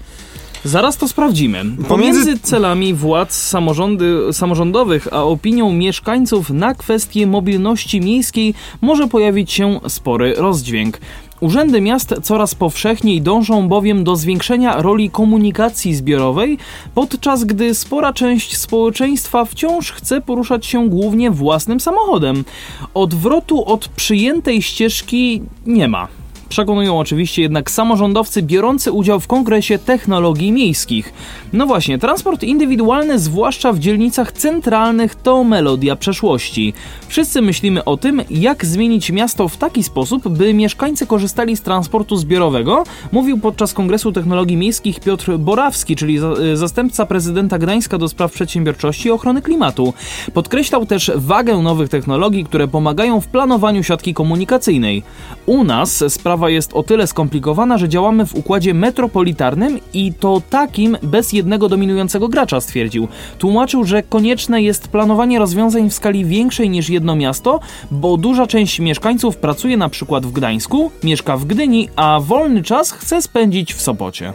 [0.66, 1.66] Zaraz to sprawdzimy.
[1.88, 9.80] Pomiędzy celami władz samorządy, samorządowych a opinią mieszkańców na kwestię mobilności miejskiej może pojawić się
[9.88, 10.99] spory rozdźwięk.
[11.39, 16.57] Urzędy miast coraz powszechniej dążą bowiem do zwiększenia roli komunikacji zbiorowej,
[16.95, 22.45] podczas gdy spora część społeczeństwa wciąż chce poruszać się głównie własnym samochodem.
[22.93, 26.22] Odwrotu od przyjętej ścieżki nie ma.
[26.50, 31.14] Przekonują oczywiście jednak samorządowcy biorący udział w kongresie technologii miejskich.
[31.54, 36.74] No właśnie, transport indywidualny, zwłaszcza w dzielnicach centralnych, to melodia przeszłości.
[37.08, 42.18] Wszyscy myślimy o tym, jak zmienić miasto w taki sposób, by mieszkańcy korzystali z transportu
[42.18, 46.18] zbiorowego, mówił podczas kongresu technologii miejskich Piotr Borawski, czyli
[46.54, 49.94] y, zastępca prezydenta Gdańska do spraw przedsiębiorczości i ochrony klimatu.
[50.34, 55.04] Podkreślał też wagę nowych technologii, które pomagają w planowaniu siatki komunikacyjnej.
[55.46, 60.41] U nas sprawa sprawa jest o tyle skomplikowana, że działamy w układzie metropolitarnym i to
[60.50, 63.08] takim bez jednego dominującego gracza, stwierdził.
[63.39, 67.60] Tłumaczył, że konieczne jest planowanie rozwiązań w skali większej niż jedno miasto,
[67.91, 72.91] bo duża część mieszkańców pracuje na przykład w Gdańsku, mieszka w Gdyni, a wolny czas
[72.91, 74.34] chce spędzić w Sopocie.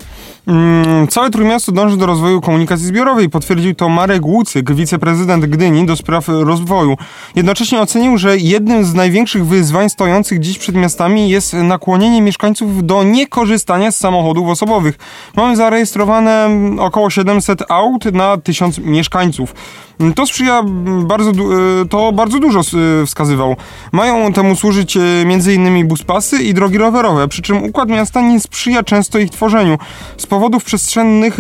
[0.48, 5.96] Mm, całe Trójmiasto dąży do rozwoju komunikacji zbiorowej, potwierdził to Marek Łucyk, wiceprezydent Gdyni do
[5.96, 6.96] spraw rozwoju.
[7.36, 13.02] Jednocześnie ocenił, że jednym z największych wyzwań stojących dziś przed miastami jest nakłonienie mieszkańców do
[13.02, 14.98] niekorzystania z samochodów osobowych.
[15.36, 19.54] Mamy zarejestrowane około 700 aut na 1000 mieszkańców.
[20.00, 22.60] Mm, To sprzyja mm, bardzo, y, to bardzo dużo
[23.02, 23.56] y, wskazywał.
[23.92, 25.88] Mają temu służyć y, m.in.
[25.88, 29.78] buspasy i drogi rowerowe, przy czym układ miasta nie sprzyja często ich tworzeniu.
[30.16, 31.38] Z powodów przestrzennych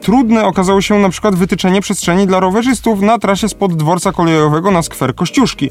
[0.00, 4.82] Trudne okazało się na przykład wytyczenie przestrzeni dla rowerzystów na trasie spod dworca kolejowego na
[4.82, 5.70] skwer Kościuszki.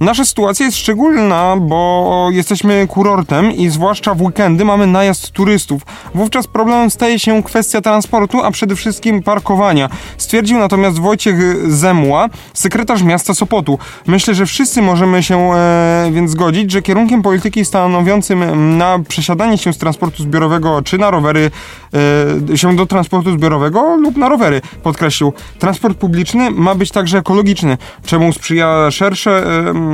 [0.00, 5.82] Nasza sytuacja jest szczególna, bo jesteśmy kurortem i zwłaszcza w weekendy mamy najazd turystów.
[6.14, 9.88] Wówczas problemem staje się kwestia transportu, a przede wszystkim parkowania.
[10.18, 11.36] Stwierdził natomiast Wojciech
[11.72, 13.78] Zemła, sekretarz miasta Sopotu.
[14.06, 19.72] Myślę, że wszyscy możemy się e, więc zgodzić, że kierunkiem polityki stanowiącym na przesiadanie się
[19.72, 21.50] z transportu zbiorowego czy na rowery,
[22.52, 25.32] e, się do transportu zbiorowego lub na rowery, podkreślił.
[25.58, 29.85] Transport publiczny ma być także ekologiczny, czemu sprzyja szersze, e,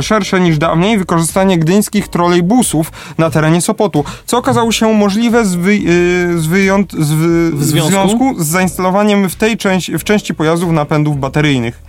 [0.00, 5.72] szersze niż dawniej wykorzystanie gdyńskich trolejbusów na terenie Sopotu, co okazało się możliwe z, wy,
[5.72, 7.90] e, z, wyjąt, z, w, W związku?
[7.90, 11.82] związku z zainstalowaniem w tej części, w części pojazdów napędów bateryjnych.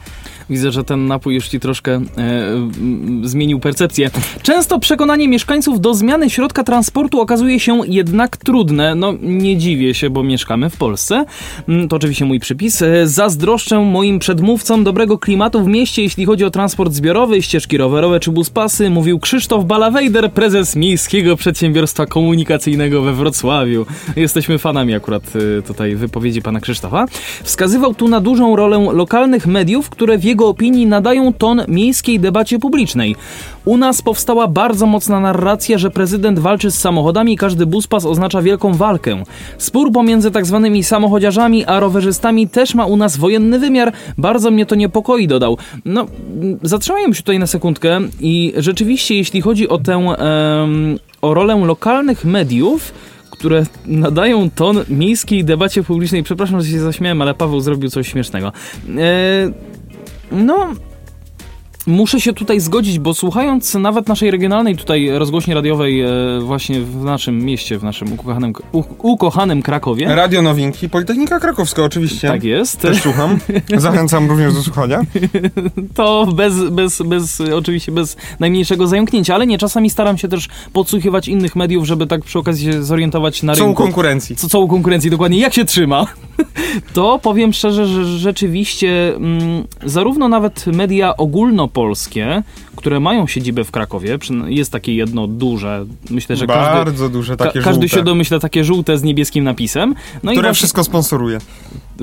[0.52, 2.02] Widzę, że ten napój już ci troszkę e,
[3.24, 4.10] zmienił percepcję.
[4.42, 8.96] Często przekonanie mieszkańców do zmiany środka transportu okazuje się jednak trudne.
[8.96, 11.26] No, nie dziwię się, bo mieszkamy w Polsce.
[11.68, 12.82] Mm, To oczywiście mój przypis.
[12.82, 18.20] E, Zazdroszczę moim przedmówcom dobrego klimatu w mieście, jeśli chodzi o transport zbiorowy, ścieżki rowerowe
[18.20, 23.86] czy buspasy, mówił Krzysztof Balawejder, prezes Miejskiego Przedsiębiorstwa Komunikacyjnego we Wrocławiu.
[24.16, 25.24] Jesteśmy fanami akurat
[25.60, 27.06] e, tutaj wypowiedzi pana Krzysztofa.
[27.44, 32.60] Wskazywał tu na dużą rolę lokalnych mediów, które w jego opinii nadają ton miejskiej debacie
[32.60, 33.16] publicznej.
[33.66, 38.42] U nas powstała bardzo mocna narracja, że prezydent walczy z samochodami i każdy buspas oznacza
[38.42, 39.24] wielką walkę.
[39.58, 43.94] Spór pomiędzy tak zwanymi samochodziarzami a rowerzystami też ma u nas wojenny wymiar.
[44.18, 45.58] Bardzo mnie to niepokoi, dodał.
[45.86, 46.08] No,
[46.64, 52.26] zatrzymajmy się tutaj na sekundkę i rzeczywiście, jeśli chodzi o tę, em, o rolę lokalnych
[52.26, 52.94] mediów,
[53.42, 56.24] które nadają ton miejskiej debacie publicznej.
[56.24, 58.48] Przepraszam, że się zaśmiałem, ale Paweł zrobił coś śmiesznego.
[58.48, 58.52] E,
[60.32, 60.91] no.
[61.88, 66.10] Muszę się tutaj zgodzić, bo słuchając nawet naszej regionalnej tutaj rozgłośni radiowej e,
[66.42, 70.16] właśnie w naszym mieście, w naszym ukochanym, u, ukochanym Krakowie.
[70.16, 72.28] Radio Nowinki, Politechnika Krakowska oczywiście.
[72.28, 72.80] Tak jest.
[72.80, 73.40] Też słucham.
[73.78, 75.02] Zachęcam również do słuchania.
[75.96, 81.28] To bez, bez, bez, oczywiście bez najmniejszego zająknięcia, ale nie, czasami staram się też podsłuchiwać
[81.28, 83.74] innych mediów, żeby tak przy okazji się zorientować na rynku.
[83.74, 84.36] konkurencji.
[84.36, 86.06] co, całą konkurencję dokładnie, jak się trzyma,
[86.94, 91.18] to powiem szczerze, że rzeczywiście mm, zarówno nawet media
[91.72, 92.44] ogólnopolskie,
[92.76, 94.18] które mają siedzibę w Krakowie,
[94.48, 98.40] jest takie jedno duże, myślę, że każdy, Bardzo duże, ka- takie każdy żółte, się domyśla,
[98.40, 99.96] takie żółte z niebieskim napisem.
[100.24, 101.38] No i które właśnie- wszystko sponsoruje.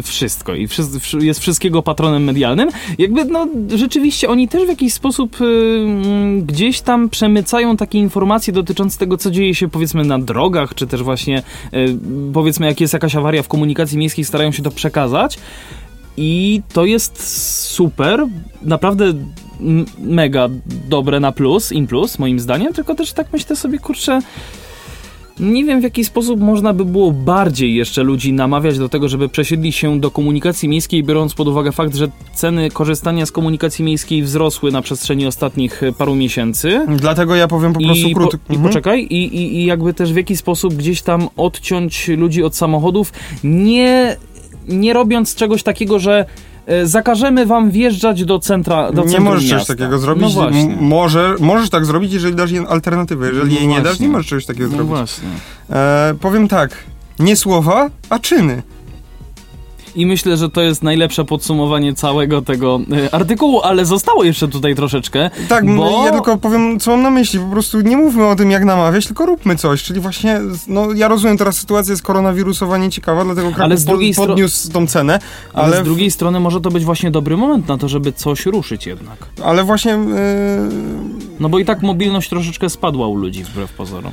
[0.03, 2.69] wszystko i wszy- jest wszystkiego patronem medialnym.
[2.99, 3.47] Jakby, no,
[3.77, 9.17] rzeczywiście oni też w jakiś sposób y, mm, gdzieś tam przemycają takie informacje dotyczące tego,
[9.17, 11.43] co dzieje się powiedzmy na drogach, czy też właśnie
[11.75, 11.99] y,
[12.33, 15.39] powiedzmy, jak jest jakaś awaria w komunikacji miejskiej, starają się to przekazać.
[16.21, 17.23] I to jest
[17.71, 18.27] super,
[18.63, 19.13] naprawdę
[19.99, 20.49] mega
[20.89, 24.21] dobre na plus, in plus, moim zdaniem, tylko też tak myślę sobie, kurczę,
[25.41, 29.29] nie wiem w jaki sposób można by było bardziej jeszcze ludzi namawiać do tego, żeby
[29.29, 34.23] przesiedli się do komunikacji miejskiej, biorąc pod uwagę fakt, że ceny korzystania z komunikacji miejskiej
[34.23, 36.87] wzrosły na przestrzeni ostatnich e, paru miesięcy.
[36.97, 38.55] Dlatego ja powiem po prostu I, po, krótko.
[38.55, 42.57] I poczekaj, i, i, i jakby też w jaki sposób gdzieś tam odciąć ludzi od
[42.57, 43.13] samochodów,
[43.45, 44.17] nie,
[44.69, 46.27] nie robiąc czegoś takiego, że
[46.85, 49.75] zakażemy wam wjeżdżać do centra do Nie możesz czegoś miasta.
[49.75, 50.23] takiego zrobić.
[50.23, 50.61] No właśnie.
[50.61, 53.27] M- Może, możesz tak zrobić, jeżeli dasz jej alternatywę.
[53.29, 54.07] Jeżeli No jej nie dasz, właśnie.
[54.07, 54.89] nie możesz czegoś takiego No zrobić.
[54.89, 55.29] właśnie.
[55.71, 56.71] E, powiem tak.
[57.19, 58.63] Nie słowa, a czyny.
[59.99, 64.75] I myślę, że to jest najlepsze podsumowanie całego tego e, artykułu, ale zostało jeszcze tutaj
[64.75, 65.31] troszeczkę.
[65.49, 67.39] Tak, Bo- ja tylko powiem, co mam na myśli.
[67.41, 69.83] Po prostu nie mówmy o tym, jak namawiać, tylko róbmy coś.
[69.83, 74.15] Czyli właśnie, no ja rozumiem teraz sytuację z koronawirusowa nieciekawa, dlatego Kraków Ale z drugiej
[74.15, 75.19] pod, podniósł tą cenę,
[75.55, 78.47] Ale, ale, z drugiej strony może to być właśnie dobry moment na to, żeby coś
[78.47, 79.17] ruszyć jednak.
[79.45, 79.93] ale właśnie...
[79.95, 79.99] e,
[81.41, 84.13] No bo i tak mobilność troszeczkę spadła u ludzi wbrew pozorom.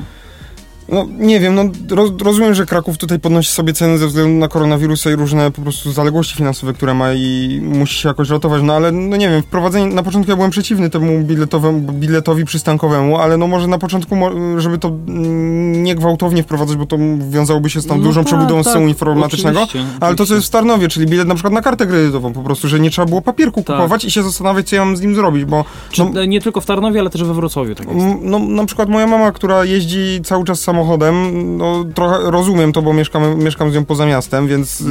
[0.90, 4.48] No nie wiem, no roz, rozumiem, że Kraków tutaj podnosi sobie ceny ze względu na
[4.48, 8.74] koronawirusa i różne po prostu zaległości finansowe, które ma i musi się jakoś ratować, no
[8.74, 13.38] ale no nie wiem, wprowadzenie, na początku ja byłem przeciwny temu biletowemu, biletowi przystankowemu, ale
[13.38, 14.16] no może na początku,
[14.58, 16.98] żeby to mm, nie gwałtownie wprowadzać, bo to
[17.30, 20.36] wiązałoby się z tą No dużą tak, przebudową tak, systemu informatycznego, oczywiście, ale to co
[20.36, 23.06] jest w Tarnowie, czyli bilet na przykład na kartę kredytową po prostu, że nie trzeba
[23.06, 23.76] było papierku Tak.
[23.76, 26.62] kupować i się zastanawiać, co ja mam z nim zrobić, bo Czy, no, nie tylko
[26.62, 28.06] w Tarnowie, ale też we Wrocławiu tak jest.
[28.22, 32.94] No, na przykład moja mama, która jeździ cały czas samochodem, no trochę rozumiem to, bo
[32.94, 34.86] mieszkam, mieszkam z nią poza miastem, więc y,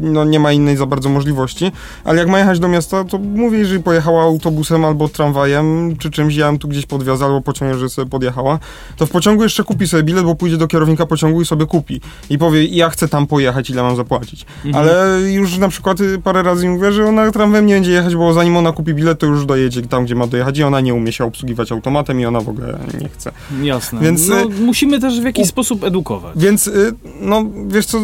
[0.00, 1.72] no, nie ma innej za bardzo możliwości.
[2.04, 6.36] Ale jak ma jechać do miasta, to mówię, jeżeli pojechała autobusem albo tramwajem, czy czymś,
[6.36, 8.58] ja tu gdzieś podwiozę albo pociągiem, że sobie podjechała,
[8.96, 12.00] to w pociągu jeszcze kupi sobie bilet, bo pójdzie do kierownika pociągu i sobie kupi.
[12.30, 14.46] I powie, ja chcę tam pojechać, ile mam zapłacić.
[14.72, 18.32] Ale już na przykład y, parę razy mówię, że ona tramwajem nie będzie jechać, bo
[18.32, 21.12] zanim ona kupi bilet, to już dojedzie tam, gdzie ma dojechać i ona nie umie
[21.12, 23.32] się obsługiwać automatem i ona w ogóle nie chce.
[23.62, 24.00] Jasne.
[24.00, 26.32] Więc, no, e, musimy też w jakiś u- sposób edukować.
[26.36, 28.00] Więc, y, no, wiesz co,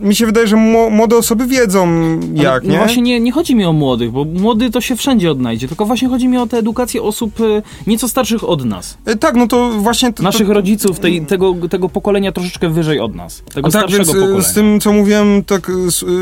[0.00, 1.88] mi się wydaje, że mło- młode osoby wiedzą
[2.34, 2.78] jak, Ale, no nie?
[2.78, 6.08] Właśnie nie, nie chodzi mi o młodych, bo młody to się wszędzie odnajdzie, tylko właśnie
[6.08, 8.98] chodzi mi o tę edukację osób e, nieco starszych od nas.
[9.10, 10.12] Y, Tak, no to właśnie...
[10.12, 13.42] To, Naszych to, rodziców, tej, tego, tego pokolenia troszeczkę wyżej od nas.
[13.54, 14.42] Tego a tak, starszego więc y, pokolenia.
[14.42, 15.72] z tym, co mówiłem, tak y,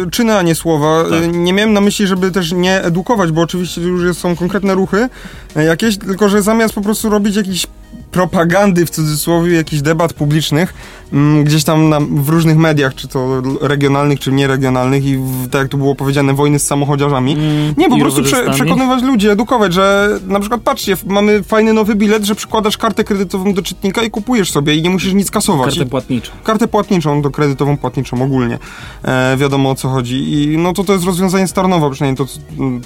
[0.07, 1.03] y, czyny, a nie słowa.
[1.07, 1.37] Y, Tak.
[1.37, 5.09] Nie miałem na myśli, żeby też nie edukować, bo oczywiście już są konkretne ruchy
[5.57, 7.67] y, jakieś, tylko że zamiast po prostu robić jakiś
[8.15, 10.75] propagandy w cudzysłowie, jakichś debat publicznych,
[11.13, 15.61] mm, gdzieś tam na, w różnych mediach, czy to regionalnych, czy nieregionalnych i w, tak
[15.63, 17.33] jak tu było powiedziane, wojny z samochodziarzami.
[17.33, 21.95] Mm, Nie, po prostu prze, przekonywać ludzi, edukować, że na przykład patrzcie, mamy fajny nowy
[21.95, 25.75] bilet, że przykładasz kartę kredytową do czytnika i kupujesz sobie i nie musisz nic kasować.
[25.75, 26.33] Kartę płatniczą.
[26.45, 28.59] kartę płatniczą, do kredytową płatniczą ogólnie.
[29.05, 30.33] E, wiadomo o co chodzi.
[30.33, 32.27] I no to to jest rozwiązanie z Tarnowa, przynajmniej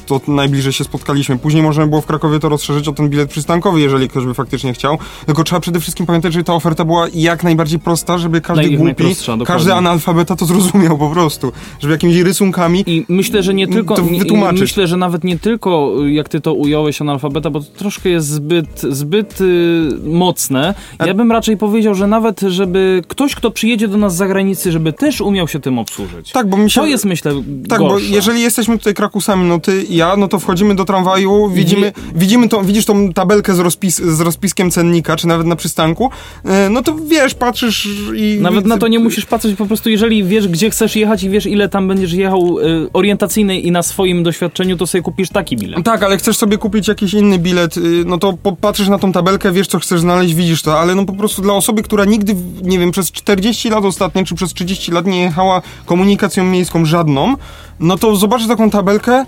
[0.06, 1.38] to, to najbliżej się spotkaliśmy.
[1.38, 4.34] Później można by było w Krakowie to rozszerzyć o ten bilet przystankowy, jeżeli ktoś by
[4.34, 4.98] faktycznie chciał.
[5.26, 9.04] Tylko trzeba przede wszystkim pamiętać, że ta oferta była jak najbardziej prosta, żeby każdy głupi,
[9.46, 11.52] każdy analfabeta to zrozumiał po prostu.
[11.80, 13.94] Żeby jakimiś rysunkami I myślę, że nie tylko.
[13.94, 14.60] To i wytłumaczyć.
[14.60, 18.28] myślę, że nawet nie tylko, y, jak ty to ująłeś, analfabeta, bo to troszkę jest
[18.28, 20.74] zbyt, zbyt y, mocne.
[21.06, 24.92] Ja bym raczej powiedział, że nawet, żeby ktoś, kto przyjedzie do nas z zagranicy, żeby
[24.92, 26.32] też umiał się tym obsłużyć.
[26.32, 26.80] Tak, bo mi się...
[26.80, 27.32] To jest, myślę,
[27.68, 28.06] Tak, gorsze.
[28.08, 31.92] bo jeżeli jesteśmy tutaj krakusami, no ty i ja, no to wchodzimy do tramwaju, widzimy,
[32.14, 36.10] widzimy tą, widzisz tą tabelkę z, rozpis, z rozpiskiem cennika, czy nawet na przystanku,
[36.44, 38.38] e, no to wiesz, patrzysz i...
[38.40, 41.46] Nawet na to nie musisz patrzeć, po prostu jeżeli wiesz, gdzie chcesz jechać i wiesz,
[41.46, 45.84] ile tam będziesz jechał y, orientacyjny i na swoim doświadczeniu, to sobie kupisz taki bilet.
[45.84, 49.52] Tak, ale chcesz sobie kupić jakiś inny bilet, y, no to popatrzysz na tą tabelkę,
[49.52, 52.78] wiesz co chcesz znaleźć, widzisz to, ale no po prostu dla osoby, która nigdy, nie
[52.78, 57.34] wiem, przez 40 lat ostatnie, czy przez 30 lat nie jechała komunikacją miejską żadną,
[57.80, 59.24] no to zobaczy taką tabelkę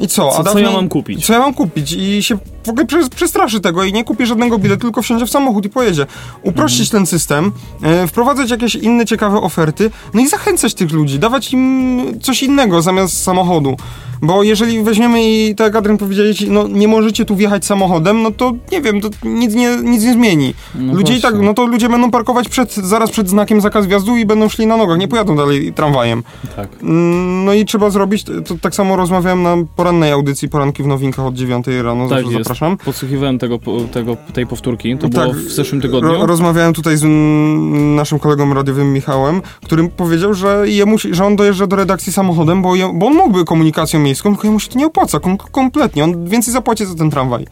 [0.00, 0.30] i co?
[0.30, 1.26] Co- co dawniej- ja mam kupić?
[1.26, 1.92] Co ja mam kupić?
[1.92, 5.30] I się w ogóle przes- przestraszy tego i nie kupi żadnego biletu, tylko wsiądzie w
[5.30, 6.06] samochód i pojedzie.
[6.42, 6.90] Uprościć Mhm.
[7.00, 7.52] ten system,
[7.82, 12.82] e, wprowadzać jakieś inne ciekawe oferty, no i zachęcać tych ludzi, dawać im coś innego
[12.82, 13.76] zamiast samochodu.
[14.22, 18.52] Bo jeżeli weźmiemy i tak Adrian powiedziałeś, no nie możecie tu wjechać samochodem, no to
[18.72, 20.54] nie wiem, to nic nie, nic nie zmieni.
[20.74, 24.16] No ludzie i tak, no to ludzie będą parkować przed, zaraz przed znakiem zakaz wjazdu
[24.16, 26.22] i będą szli na nogach, nie pojadą dalej tramwajem.
[26.56, 26.68] Tak.
[27.44, 31.34] No i trzeba zrobić, to tak samo rozmawiałem na porannej audycji, poranki w nowinkach od
[31.34, 32.49] 9 rano, Tak zawsze jest.
[32.54, 32.76] Zapraszam.
[32.76, 33.58] Podsłuchiwałem tego,
[33.92, 36.12] tego, tej powtórki, to Tak, było w zeszłym tygodniu.
[36.12, 41.36] Ro, rozmawiałem tutaj z mm, naszym kolegą radiowym Michałem, którym powiedział, że, jemu że on
[41.36, 44.78] dojeżdża do redakcji samochodem, bo, je, bo on mógłby komunikacją miejską, tylko jemu się to
[44.78, 46.04] nie opłaca kom, kompletnie.
[46.04, 47.46] On więcej zapłaci za ten tramwaj.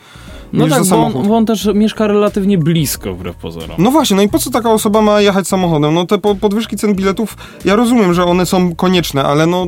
[0.52, 3.76] No tak, bo on, bo on też mieszka relatywnie blisko, wbrew pozorom.
[3.78, 5.94] No właśnie, no i po co taka osoba ma jechać samochodem?
[5.94, 9.66] No te po, podwyżki cen biletów, ja rozumiem, że one są konieczne, ale no...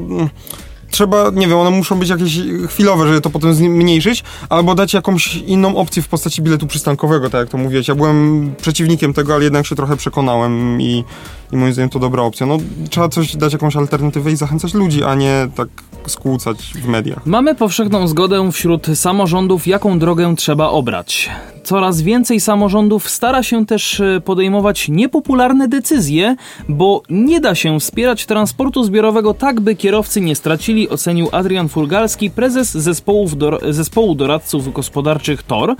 [0.90, 2.38] Trzeba, nie wiem, one muszą być jakieś
[2.68, 7.38] chwilowe, żeby to potem zmniejszyć, albo dać jakąś inną opcję w postaci biletu przystankowego, tak
[7.38, 7.88] jak to mówiłeś.
[7.88, 11.04] Ja byłem przeciwnikiem tego, ale jednak się trochę przekonałem i,
[11.52, 12.46] i moim zdaniem to dobra opcja.
[12.46, 12.58] No,
[12.90, 15.68] trzeba coś dać, jakąś alternatywę i zachęcać ludzi, a nie tak
[16.06, 17.26] skłócać w mediach.
[17.26, 21.30] Mamy powszechną zgodę wśród samorządów, jaką drogę trzeba obrać.
[21.64, 26.36] Coraz więcej samorządów stara się też e, podejmować niepopularne decyzje,
[26.68, 32.30] bo nie da się wspierać transportu zbiorowego tak, by kierowcy nie stracili, ocenił Adrian Furgalski,
[32.30, 35.76] prezes zespołów dor- zespołu doradców gospodarczych TOR.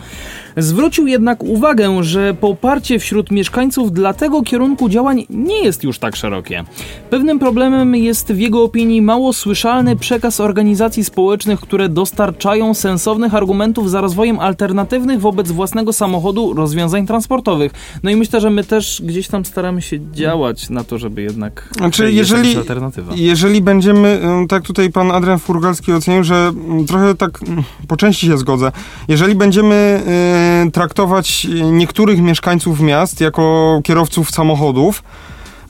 [0.63, 6.17] Zwrócił jednak uwagę, że poparcie wśród mieszkańców dla tego kierunku działań nie jest już tak
[6.17, 6.65] szerokie.
[7.11, 13.91] Pewnym problemem jest w jego opinii mało słyszalny przekaz organizacji społecznych, które dostarczają sensownych argumentów
[13.91, 17.73] za rozwojem alternatywnych wobec własnego samochodu rozwiązań transportowych.
[18.03, 21.69] No i myślę, że my też gdzieś tam staramy się działać na to, żeby jednak
[21.77, 23.13] Znaczy, jeżeli, alternatywa.
[23.17, 28.27] jeżeli będziemy, tak tutaj pan Adrian Furgalski ocenił, że mm, trochę tak mm, po części
[28.27, 28.73] się zgodzę,
[29.09, 35.03] jeżeli będziemy y, traktować niektórych mieszkańców miast jako kierowców samochodów,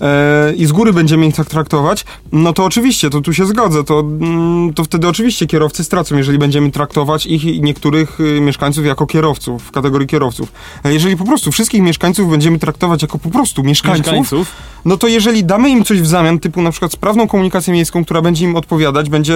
[0.01, 3.85] e, i z góry będziemy ich tak traktować, no to oczywiście, to tu się zgodzę,
[3.85, 8.87] to, mm, to wtedy oczywiście kierowcy stracą, jeżeli będziemy traktować ich i niektórych y, mieszkańców
[8.87, 10.53] jako kierowców, w kategorii kierowców.
[10.83, 14.53] A jeżeli po prostu wszystkich mieszkańców będziemy traktować jako po prostu mieszkańców, Mieszkańców.
[14.85, 18.23] no to jeżeli damy im coś w zamian, typu na przykład sprawną komunikację miejską, która
[18.23, 19.35] będzie im odpowiadać, będzie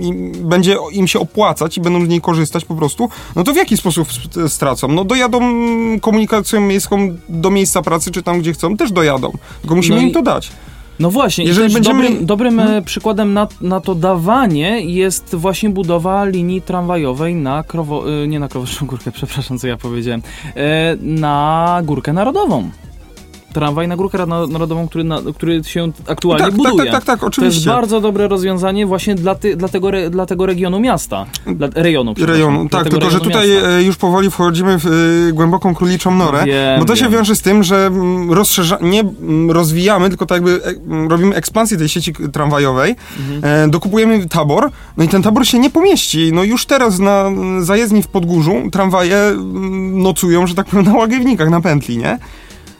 [0.00, 3.56] im, będzie im się opłacać i będą z niej korzystać po prostu, no to w
[3.56, 4.88] jaki sposób s- stracą?
[4.88, 5.40] No dojadą
[6.00, 9.32] komunikacją miejską do miejsca pracy, czy tam gdzie chcą, też dojadą.
[9.60, 10.50] Tylko musimy No i- im to dać.
[11.00, 16.24] No właśnie, Jeżeli będziemy- dobrym, dobrym e, przykładem na, na to dawanie jest właśnie budowa
[16.24, 18.04] linii tramwajowej na Krowo...
[18.22, 20.22] e, nie na Krowodrzą Górkę, przepraszam, co ja powiedziałem,
[20.56, 22.70] e, na Górkę Narodową.
[23.52, 26.90] Tramwaj na Górkę Narodową, który, na, który się aktualnie tak, tak, buduje.
[26.90, 27.70] tak, tak, tak, To jest oczywiście.
[27.70, 31.26] bardzo dobre rozwiązanie właśnie dla, ty, dla, tego, re, dla tego regionu miasta.
[31.46, 32.14] Dla, rejonu.
[32.18, 32.68] Rejonu.
[32.68, 33.68] Tak, tylko że tutaj miasta.
[33.68, 37.12] e, już powoli wchodzimy w e, głęboką króliczą norę, Wiem, bo to się wiem.
[37.12, 41.34] wiąże z tym, że mm, rozszerza, nie mm, rozwijamy, tylko tak jakby e, mm, robimy
[41.34, 43.64] ekspansję tej sieci tramwajowej, Mhm.
[43.64, 46.30] e, dokupujemy tabor, no i ten tabor się nie pomieści.
[46.32, 47.24] No już teraz na
[47.60, 49.18] zajezdni w Podgórzu tramwaje
[49.92, 52.18] nocują, że tak powiem, na łagiewnikach, na pętli, nie?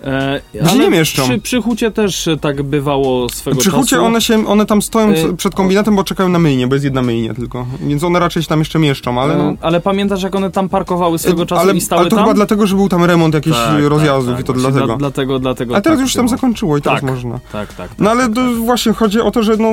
[0.05, 1.23] E, Gdzie ale nie mieszczą?
[1.23, 4.05] Przy, przy Hucie też e, tak bywało swego Przy hucie czasu.
[4.05, 7.03] one, się, one tam stoją E, przed kombinatem, bo czekają na myjnie, bo jest jedna
[7.03, 7.67] myjnia tylko.
[7.81, 9.45] Więc one raczej się tam jeszcze mieszczą, ale no...
[9.45, 12.25] E, ale pamiętasz, jak one tam parkowały swego czasu ale, i stały ale to tam?
[12.25, 14.87] chyba dlatego, że był tam remont jakichś Tak, rozjazdów tak, i to dlatego.
[14.87, 15.77] Dla, dlatego, dlatego.
[15.77, 17.11] A teraz tak już tam zakończyło i teraz Tak.
[17.11, 17.41] można.
[17.53, 17.91] Tak, tak.
[17.99, 18.55] No ale tak, to tak.
[18.57, 19.69] właśnie chodzi o to, że no,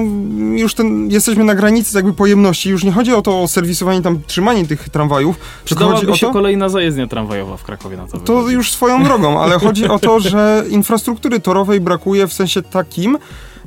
[0.55, 2.69] już ten, jesteśmy na granicy jakby pojemności.
[2.69, 5.35] Już nie chodzi o to o serwisowanie tam, trzymanie tych tramwajów.
[5.65, 8.55] Przydałaby o się to, kolejna zajezdnia tramwajowa w Krakowie na to to wychodzi.
[8.55, 13.17] już swoją drogą, ale chodzi o to, że infrastruktury torowej brakuje w sensie takim,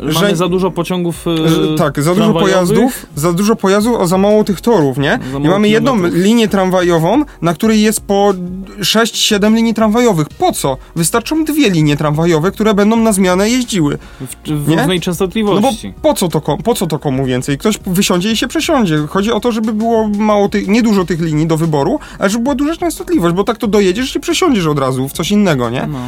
[0.02, 4.06] Mamy że- za dużo pociągów e, że, tak, za dużo pojazdów, za dużo pojazdów, a
[4.06, 5.18] za mało tych torów, nie?
[5.44, 6.22] I mamy jedną kilometrów.
[6.24, 8.34] linię tramwajową, na której jest po
[8.80, 10.28] 6-7 linii tramwajowych.
[10.28, 10.76] Po co?
[10.96, 13.98] Wystarczą dwie linie tramwajowe, które będą na zmianę jeździły.
[14.20, 15.94] w, w różnej No bo częstotliwości.
[16.02, 17.58] po co, to, po co to komu więcej?
[17.58, 18.98] Ktoś wysiądzie i się przesiądzie.
[19.08, 22.42] Chodzi o to, żeby było mało tych, nie dużo tych linii do wyboru, ale żeby
[22.42, 25.88] była duża częstotliwość, bo tak to dojedziesz i przesiądziesz od razu w coś innego, nie?
[25.92, 25.98] No.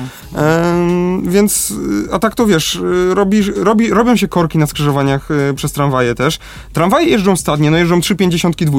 [0.43, 1.75] Em, więc, y,
[2.13, 3.43] a tak to wiesz, y, robi,
[3.81, 6.39] robi, robią się korki na skrzyżowaniach y, przez tramwaje też.
[6.73, 8.79] Tramwaje jeżdżą stadnie, no jeżdżą 352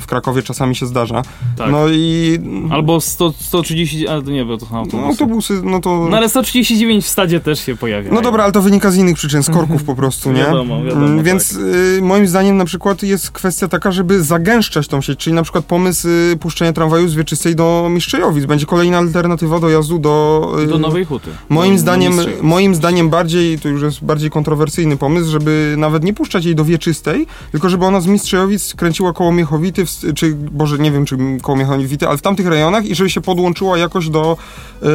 [0.00, 1.22] w Krakowie czasami się zdarza.
[1.56, 1.70] Tak.
[1.70, 2.38] No i...
[2.70, 5.08] Albo 100, 130, ale to nie, bo to są no, autobusy.
[5.08, 6.06] autobusy, no to...
[6.10, 8.10] No ale 139 w stadzie też się pojawia.
[8.12, 10.40] No dobra, ale to wynika z innych przyczyn, z korków po prostu, nie?
[10.40, 11.26] Wiadomo, wiadomo, Mm, tak.
[11.26, 15.42] Więc y, moim zdaniem na przykład jest kwestia taka, żeby zagęszczać tą sieć, czyli na
[15.42, 18.44] przykład pomysł y, puszczenia tramwaju z Wieczystej do Mistrzejowic.
[18.44, 20.52] Będzie kolejna alternatywa dojazdu do...
[20.62, 21.30] y, Do Nowej Huty.
[21.48, 26.14] Moim Do- zdaniem, moim zdaniem bardziej, to już jest bardziej kontrowersyjny pomysł, żeby nawet nie
[26.14, 30.78] puszczać jej do Wieczystej, tylko żeby ona z Mistrzejowic kręciła koło Miechowity, w, czy, boże,
[30.78, 34.36] nie wiem, czy koło Miechowity, ale w tamtych rejonach i żeby się podłączyła jakoś do,
[34.82, 34.86] e,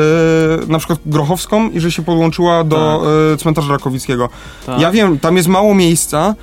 [0.68, 4.30] na przykład Grochowską i że się podłączyła do e, cmentarza Rakowickiego.
[4.66, 4.82] Tak.
[4.82, 6.36] Ja wiem, tam jest mało miejsca,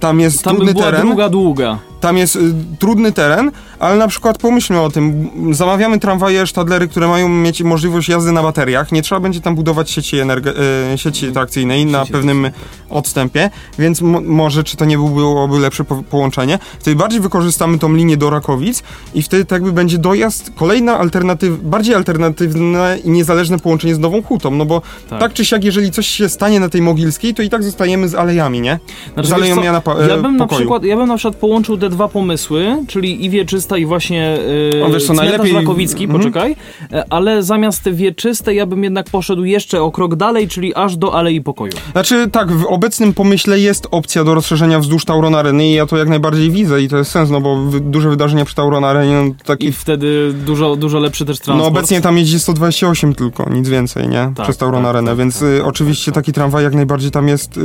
[0.00, 1.78] tam jest Tam by trudny była teren, długa, długa.
[2.04, 2.40] Tam jest y,
[2.78, 8.08] trudny teren, ale na przykład pomyślmy o tym, zamawiamy tramwaje Stadlery, które mają mieć możliwość
[8.08, 10.52] jazdy na bateriach, nie trzeba będzie tam budować sieci, energe-
[10.94, 12.50] y, sieci trakcyjnej na pewnym
[12.90, 17.94] odstępie, więc mo- może czy to nie byłoby lepsze po- połączenie, wtedy bardziej wykorzystamy tą
[17.94, 18.82] linię do Rakowic
[19.14, 24.22] i wtedy tak jakby będzie dojazd, kolejna alternatyw, bardziej alternatywne i niezależne połączenie z Nową
[24.22, 25.20] Hutą, no bo Tak.
[25.20, 28.14] tak, czy siak, jeżeli coś się stanie na tej Mogilskiej, to i tak zostajemy z
[28.14, 28.78] alejami, nie?
[29.14, 30.60] Znaczy, z aleją co, Jana pa- ja bym na pokoju.
[30.60, 34.38] przykład, ja bym na przykład połączył te dwa pomysły, czyli i Wieczysta i właśnie
[34.74, 36.20] yy, O, wiesz co, najlepiej- Rakowicki, Mhm.
[36.20, 36.56] poczekaj,
[36.92, 41.14] e, ale zamiast Wieczyste ja bym jednak poszedł jeszcze o krok dalej, czyli aż do
[41.14, 41.72] Alei Pokoju.
[41.92, 45.96] Znaczy tak, w obecnym pomyśle jest opcja do rozszerzenia wzdłuż Tauron Areny i ja to
[45.96, 49.34] jak najbardziej widzę i to jest sens, no bo duże wydarzenia przy Tauron Arenie, no,
[49.44, 51.58] taki, I wtedy dużo, dużo lepszy też transport.
[51.58, 54.32] no obecnie tam jeździ 128 tylko, nic więcej, nie?
[54.36, 56.74] Tak, Przez Tauron tak, Arenę, tak, więc tak, y, tak, oczywiście tak, taki tramwaj jak
[56.74, 57.60] najbardziej tam jest, y,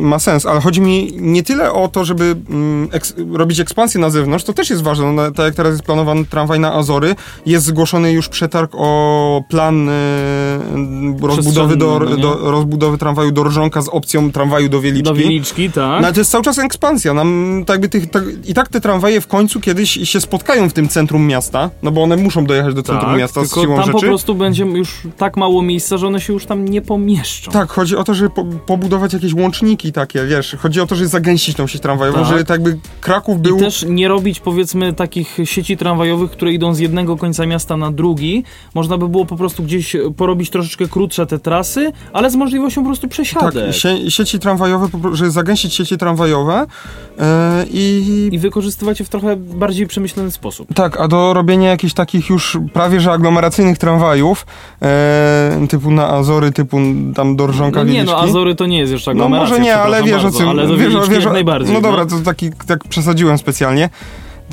[0.00, 4.10] ma sens, ale chodzi mi nie tyle o to, żeby mm, eks- robić ekspansję na
[4.10, 7.14] zewnątrz, to też jest ważne, no, tak jak teraz jest planowany tramwaj na Azory,
[7.46, 9.92] jest zgłoszony już przetarg o plan e,
[11.22, 12.16] rozbudowy, do, nie?
[12.16, 15.02] do, rozbudowy tramwaju do Rżonka z opcją tramwaju do Wieliczki.
[15.02, 15.76] Do Wieliczki, tak.
[15.76, 17.14] No ale to jest cały czas ekspansja.
[17.14, 20.72] Nam, tak jakby tych, tak, I tak te tramwaje w końcu kiedyś się spotkają w
[20.72, 23.76] tym centrum miasta, no bo one muszą dojechać do centrum tak, miasta z tylko siłą
[23.76, 23.92] tam rzeczy.
[23.92, 27.50] po prostu będzie już tak mało miejsca, że one się już tam nie pomieszczą.
[27.52, 31.08] Tak, chodzi o to, żeby po, pobudować jakieś łączniki takie, wiesz, chodzi o to, żeby
[31.08, 32.28] zagęścić tą sieć tramwajową, Tak.
[32.28, 33.56] żeby tak jakby Kraków był...
[33.56, 37.90] I też nie robić powiedzmy takich sieci tramwajowych, które idą z jednego końca miasta na
[37.92, 38.44] drugi.
[38.74, 42.86] Można by było po prostu gdzieś porobić troszeczkę krótsze te trasy, ale z możliwością po
[42.86, 43.74] prostu Tak, przesiadek.
[43.74, 46.66] sie, sieci tramwajowe, żeby zagęścić sieci tramwajowe
[47.18, 48.28] e, i...
[48.32, 50.68] I wykorzystywać je w trochę bardziej przemyślany sposób.
[50.74, 54.46] Tak, a do robienia jakichś takich już prawie że aglomeracyjnych tramwajów,
[54.82, 56.78] e, typu na Azory, typu
[57.14, 58.16] tam do Rżonka No nie, Wieliczki.
[58.16, 60.48] no Azory to nie jest jeszcze No aglomeracja, może nie, ale wiesz o czym...
[60.48, 61.74] Ale do wiesz, wiesz, najbardziej.
[61.74, 63.90] No dobra, to taki, tak przesadziłem specjalnie.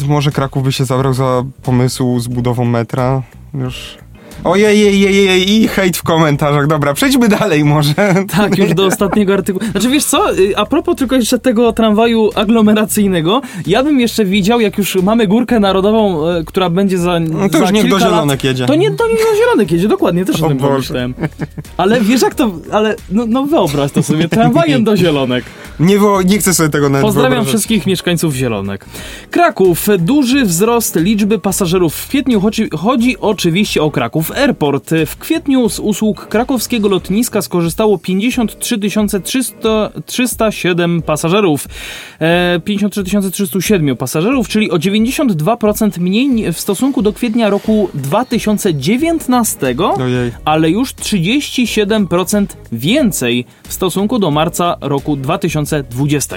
[0.07, 3.21] Może Kraków by się zabrał za pomysł z budową metra.
[3.53, 3.97] Już...
[4.43, 6.67] Ojej, jej, jej, jej, i hejt w komentarzach.
[6.67, 7.93] Dobra, przejdźmy dalej może.
[8.37, 9.71] Tak, już do ostatniego artykułu.
[9.71, 14.59] Znaczy wiesz co, y, a propos tylko jeszcze tego tramwaju aglomeracyjnego, ja bym jeszcze widział,
[14.59, 18.29] jak już mamy górkę narodową, e, która będzie za No to już niech do Zielonek
[18.29, 18.65] lat, jedzie.
[18.65, 20.71] To nie, to niech do Zielonek jedzie, dokładnie, też o, O tym Boże.
[20.71, 21.13] pomyślałem.
[21.77, 25.43] Ale wiesz jak to, ale no, no wyobraź to sobie, tramwajem do Zielonek.
[25.79, 27.49] Nie, nie chcę sobie tego nawet Pozdrawiam wyobrażać.
[27.49, 28.85] wszystkich mieszkańców Zielonek.
[29.31, 29.87] Kraków.
[29.99, 32.41] Duży wzrost liczby pasażerów w kwietniu.
[32.41, 34.89] Chodzi, chodzi oczywiście o Kraków Airport.
[35.05, 38.79] W kwietniu z usług krakowskiego lotniska skorzystało 53
[39.23, 41.67] 300 307 pasażerów.
[42.21, 49.75] E, 53 307 pasażerów, czyli o 92% mniej ni- w stosunku do kwietnia roku 2019
[50.03, 50.31] Ojej.
[50.45, 56.35] ale już 37% więcej w stosunku do marca roku 2020.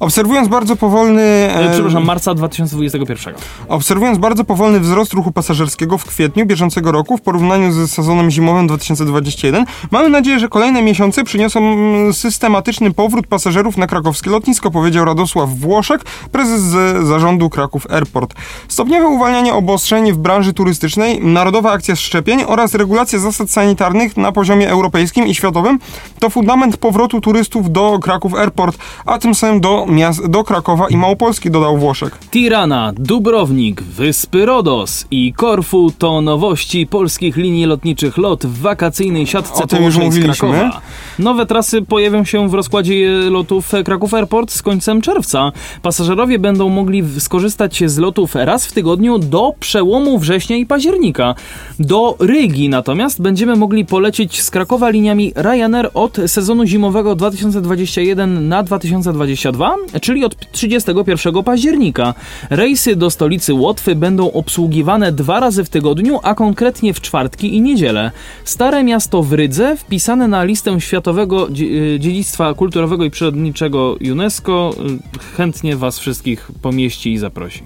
[0.00, 1.22] Obserwując bardzo powolny...
[1.22, 3.34] E, e, przepraszam, marca 2021.
[3.68, 8.66] Obserwując bardzo powolny wzrost ruchu pasażerskiego w kwietniu bieżącego roku w porównaniu ze sezonem zimowym
[8.66, 15.04] 2021, mamy nadzieję, że kolejne miesiące przyniosą mm, systematyczny powrót pasażerów na krakowskie lotnisko, powiedział
[15.04, 18.34] Radosław Włoszek, prezes z zarządu Kraków Airport.
[18.68, 24.70] Stopniowe uwalnianie obostrzeń w branży turystycznej, narodowa akcja szczepień oraz regulacja zasad sanitarnych na poziomie
[24.70, 25.78] europejskim i światowym
[26.18, 30.96] to fundament powrotu turystów do Kraków Airport, a tym samym do, miast, do Krakowa i
[30.96, 32.18] Małopolski, dodał Włoszek.
[32.30, 36.86] Tirana, Dubrownik, Wyspy Rodos i Korfu to nowości
[37.16, 40.18] polskich linii lotniczych LOT w wakacyjnej siatce O połączeń z.
[40.18, 40.80] Krakowa.
[41.18, 45.52] Nowe trasy pojawią się w rozkładzie lotów Kraków Airport z końcem czerwca.
[45.82, 51.34] Pasażerowie będą mogli skorzystać z lotów raz w tygodniu do przełomu września i października.
[51.78, 58.62] Do Rygi natomiast będziemy mogli polecieć z Krakowa liniami Ryanair od sezonu zimowego 2021 na
[58.62, 62.14] 2022, czyli od 31 października.
[62.50, 67.60] Rejsy do stolicy Łotwy będą obsługiwane dwa razy w tygodniu, a konkretnie w czwartki i
[67.60, 68.10] niedzielę.
[68.44, 71.52] Stare miasto w Rydze, wpisane na listę Światowego y,
[72.00, 74.74] Dziedzictwa Kulturowego i Przyrodniczego UNESCO,
[75.14, 77.62] y, chętnie Was wszystkich pomieści i zaprosi.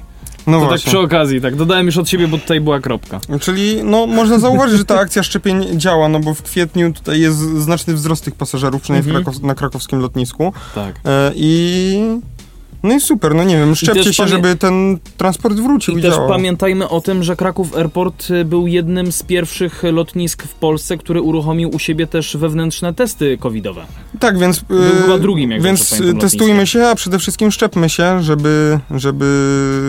[0.47, 0.91] No To tak właśnie.
[0.91, 3.21] przy okazji, tak dodałem już od siebie, bo tutaj była kropka.
[3.41, 7.39] Czyli no, można zauważyć, że ta akcja szczepień działa, no bo w kwietniu tutaj jest
[7.39, 9.35] znaczny wzrost tych pasażerów, przynajmniej Mhm.
[9.35, 10.53] w Krakow- na krakowskim lotnisku.
[10.75, 11.01] Tak.
[11.05, 12.01] E, I
[12.83, 16.15] no i super, no nie wiem, szczepcie się, żeby ten transport wrócił i, I też
[16.15, 16.29] działał.
[16.29, 21.23] pamiętajmy o tym, że Kraków Airport y, był jednym z pierwszych lotnisk w Polsce, który
[21.23, 23.85] uruchomił u siebie też wewnętrzne testy covidowe.
[24.21, 26.83] Tak, więc, Był chyba drugim, jak więc pamiętam, testujmy lotniskiem.
[26.83, 29.27] się, a przede wszystkim szczepmy się, żeby, żeby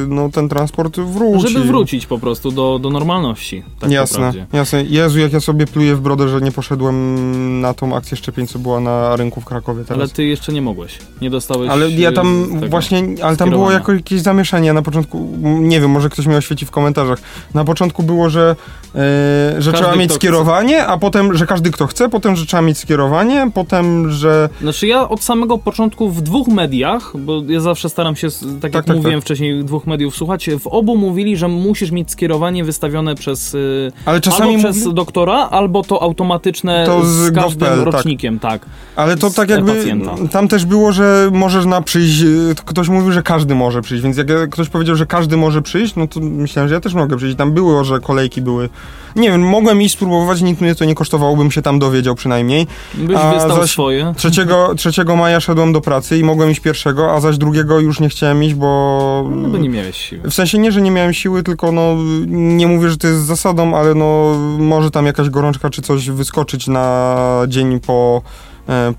[0.07, 1.49] no, ten transport wrócił.
[1.49, 3.63] Żeby wrócić po prostu do, do normalności.
[3.79, 4.83] Tak jasne, jasne.
[4.83, 8.59] Jezu, jak ja sobie pluję w brodę, że nie poszedłem na tą akcję szczepień, co
[8.59, 9.99] była na rynku w Krakowie teraz.
[9.99, 10.97] Ale ty jeszcze nie mogłeś.
[11.21, 11.69] Nie dostałeś.
[11.69, 12.67] Ale ja y, tam tego.
[12.67, 12.80] właśnie,
[13.23, 16.71] ale tam było jako jakieś zamieszanie na początku, nie wiem, może ktoś mi oświeci w
[16.71, 17.19] komentarzach.
[17.53, 18.55] Na początku było, że,
[18.95, 22.61] e, że Każdy, trzeba mieć skierowanie, a potem, że każdy kto chce, potem, że trzeba
[22.61, 24.49] mieć skierowanie, potem, że...
[24.61, 28.73] Znaczy ja od samego początku w dwóch mediach, bo ja zawsze staram się, s- tak,
[28.73, 29.25] jak tak, mówiłem tak.
[29.25, 34.21] wcześniej, dwóch mediów słuchać, w obu mówili, że musisz mieć skierowanie wystawione przez y, Ale
[34.21, 37.79] czasami albo przez mówi- doktora, albo to automatyczne To z z każdym tak.
[37.85, 38.65] rocznikiem, tak.
[38.95, 40.11] Ale to tak jakby pacjenta.
[40.31, 42.23] tam też było, że możesz na przyjść,
[42.55, 45.61] to ktoś mówił, że każdy może przyjść, więc jak ja- ktoś powiedział, że każdy może
[45.61, 47.37] przyjść, no to myślałem, że ja też mogę przyjść.
[47.37, 48.69] Tam było, że kolejki były.
[49.15, 52.67] Nie wiem, mogłem iść spróbować, nikt mnie to nie kosztowało, bym się tam dowiedział przynajmniej.
[52.93, 54.13] Byś A wystał zaś- swoje.
[54.17, 54.31] 3,
[54.77, 58.43] 3 maja szedłem do pracy i mogłem iść pierwszego, a zaś drugiego już nie chciałem
[58.43, 59.23] iść, bo...
[59.31, 60.29] No bo nie miałeś siły.
[60.29, 61.95] W sensie nie, że nie miałem siły, tylko no
[62.27, 66.67] nie mówię, że to jest zasadą, ale no może tam jakaś gorączka czy coś wyskoczyć
[66.67, 67.15] na
[67.47, 68.21] dzień po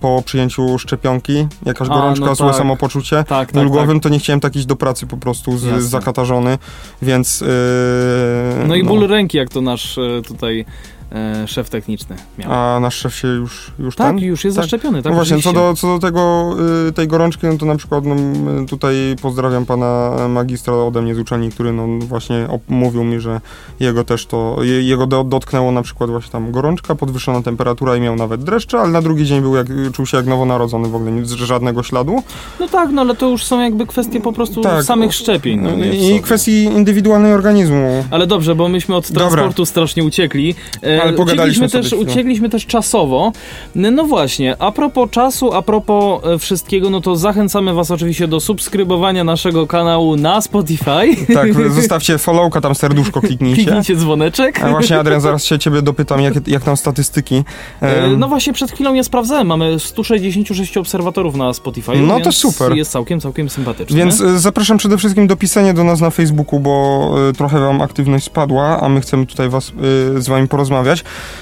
[0.01, 2.57] po przyjęciu szczepionki, jakaś A, gorączka, no złe tak.
[2.57, 3.17] samopoczucie.
[3.17, 4.03] Tak, tak, Ból głowy, tak.
[4.03, 5.83] to nie chciałem tak iść do pracy po prostu z, Jasne.
[5.83, 6.59] zakatarzony,
[7.03, 7.43] więc...
[7.43, 10.65] e, No i ból ręki, jak to nasz e, tutaj
[11.13, 12.53] e, szef techniczny miał.
[12.53, 14.19] A nasz szef się już, już tak, ten?
[14.19, 14.65] już jest Tak.
[14.65, 15.03] zaszczepiony.
[15.03, 16.55] Tak, no właśnie, co do, co do tego,
[16.89, 18.17] y, tej gorączki, no to na przykład no,
[18.67, 23.41] tutaj pozdrawiam pana magistra ode mnie z uczelni, który no właśnie mówił mi, że
[23.81, 28.01] jego też to, je, jego do, dotknęło na przykład właśnie tam gorączka, podwyższona temperatura i
[28.01, 31.13] miał nawet dreszcze, ale na drugi dzień był jak, czuł się jak nowonarodzony, w ogóle
[31.13, 32.23] nic, żadnego śladu.
[32.61, 34.85] No tak, no ale to już są jakby kwestie po prostu Tak.
[34.85, 35.61] samych szczepień.
[35.61, 38.05] No, I kwestii indywidualnej organizmu.
[38.11, 40.55] Ale dobrze, bo myśmy od transportu strasznie uciekli.
[40.83, 43.33] E, Ale pogadaliśmy uciekliśmy sobie też, uciekliśmy też czasowo.
[43.75, 48.41] No właśnie, a propos czasu, a propos e, wszystkiego, no to zachęcamy was oczywiście do
[48.41, 51.35] subskrybowania naszego kanału na Spotify.
[51.35, 53.63] Tak, zostawcie followka, tam serduszko kliknijcie.
[53.63, 54.65] Kliknijcie dzwoneczek.
[54.65, 57.45] A właśnie Adrian, zaraz się ciebie dopytam, jak, jak tam statystyki.
[57.81, 59.47] E, No właśnie przed chwilą je sprawdzałem.
[59.47, 61.93] Mamy 166 obserwatorów na Spotify.
[61.97, 62.77] No to super.
[62.77, 63.97] Jest całkiem, całkiem sympatycznie.
[63.97, 68.25] Więc e, zapraszam przede wszystkim do pisania do nas na Facebooku, bo trochę wam aktywność
[68.25, 69.73] spadła, a my chcemy tutaj was,
[70.19, 70.92] z wami porozmawiać.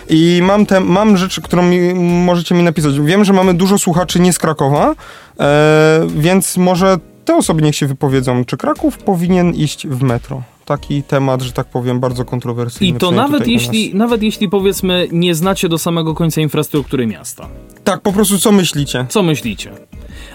[0.09, 1.95] I mam, te, mam rzecz, którą mi,
[2.25, 3.01] możecie mi napisać.
[3.01, 4.95] Wiem, że mamy dużo słuchaczy nie z Krakowa,
[5.41, 10.43] e, więc może te osoby niech się wypowiedzą, czy Kraków powinien iść w metro.
[10.65, 12.97] Taki temat, że tak powiem, bardzo kontrowersyjny.
[12.97, 17.49] I to nawet jeśli, nawet jeśli powiedzmy nie znacie do samego końca infrastruktury miasta.
[17.85, 19.07] Tak, po prostu co myślicie?
[19.09, 19.71] Co myślicie?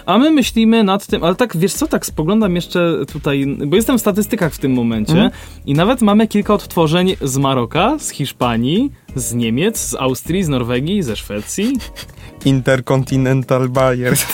[0.06, 3.98] A my myślimy nad tym, ale tak wiesz co, tak spoglądam jeszcze tutaj, bo jestem
[3.98, 5.30] w statystykach w tym momencie Mhm.
[5.66, 11.02] i nawet mamy kilka odtworzeń z Maroka, z Hiszpanii, z Niemiec, z Austrii, z Norwegii,
[11.02, 11.72] ze Szwecji
[12.44, 14.26] Intercontinental Buyers.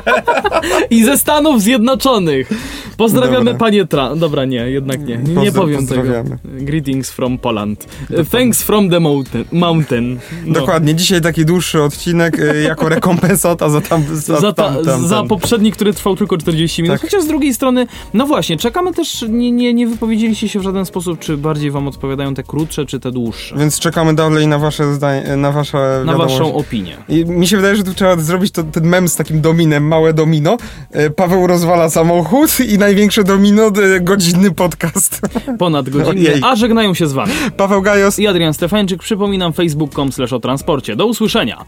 [0.90, 2.50] i ze Stanów Zjednoczonych.
[2.96, 3.58] Pozdrawiamy Dobra.
[3.58, 4.16] panie Tra...
[4.16, 5.16] Dobra, nie, jednak nie.
[5.16, 6.12] Nie, nie powiem tego.
[6.44, 7.86] Greetings from Poland.
[8.30, 9.44] Thanks from the mountain.
[9.52, 10.18] mountain.
[10.46, 10.52] No.
[10.52, 15.08] Dokładnie, dzisiaj taki dłuższy odcinek e, jako rekompensata za tam za, za, ta, tam, tam,
[15.08, 17.00] za poprzedni, który trwał tylko 40 minut.
[17.00, 17.10] Tak.
[17.10, 20.86] Chociaż z drugiej strony, no właśnie, czekamy też, nie, nie, nie wypowiedzieliście się w żaden
[20.86, 23.56] sposób, czy bardziej wam odpowiadają te krótsze, czy te dłuższe.
[23.58, 26.38] Więc czekamy dalej na wasze zdanie, na wasze Na wiadomość.
[26.38, 26.96] waszą opinię.
[27.08, 30.12] I mi się wydaje, że tu trzeba zrobić to, ten mem z takim dominem, małe
[30.14, 30.56] domino.
[30.90, 33.66] E, Paweł rozwala samochód i największe domino,
[33.96, 35.20] e, godzinny podcast.
[35.58, 36.10] Ponad godzinę.
[36.30, 36.40] Ojej.
[36.44, 37.32] A żegnają się z wami.
[37.56, 38.18] Paweł Gajos.
[38.18, 40.96] I Adrian Stefańczyk, przypominam facebook.com slash o transporcie.
[40.96, 41.64] Do usłyszenia.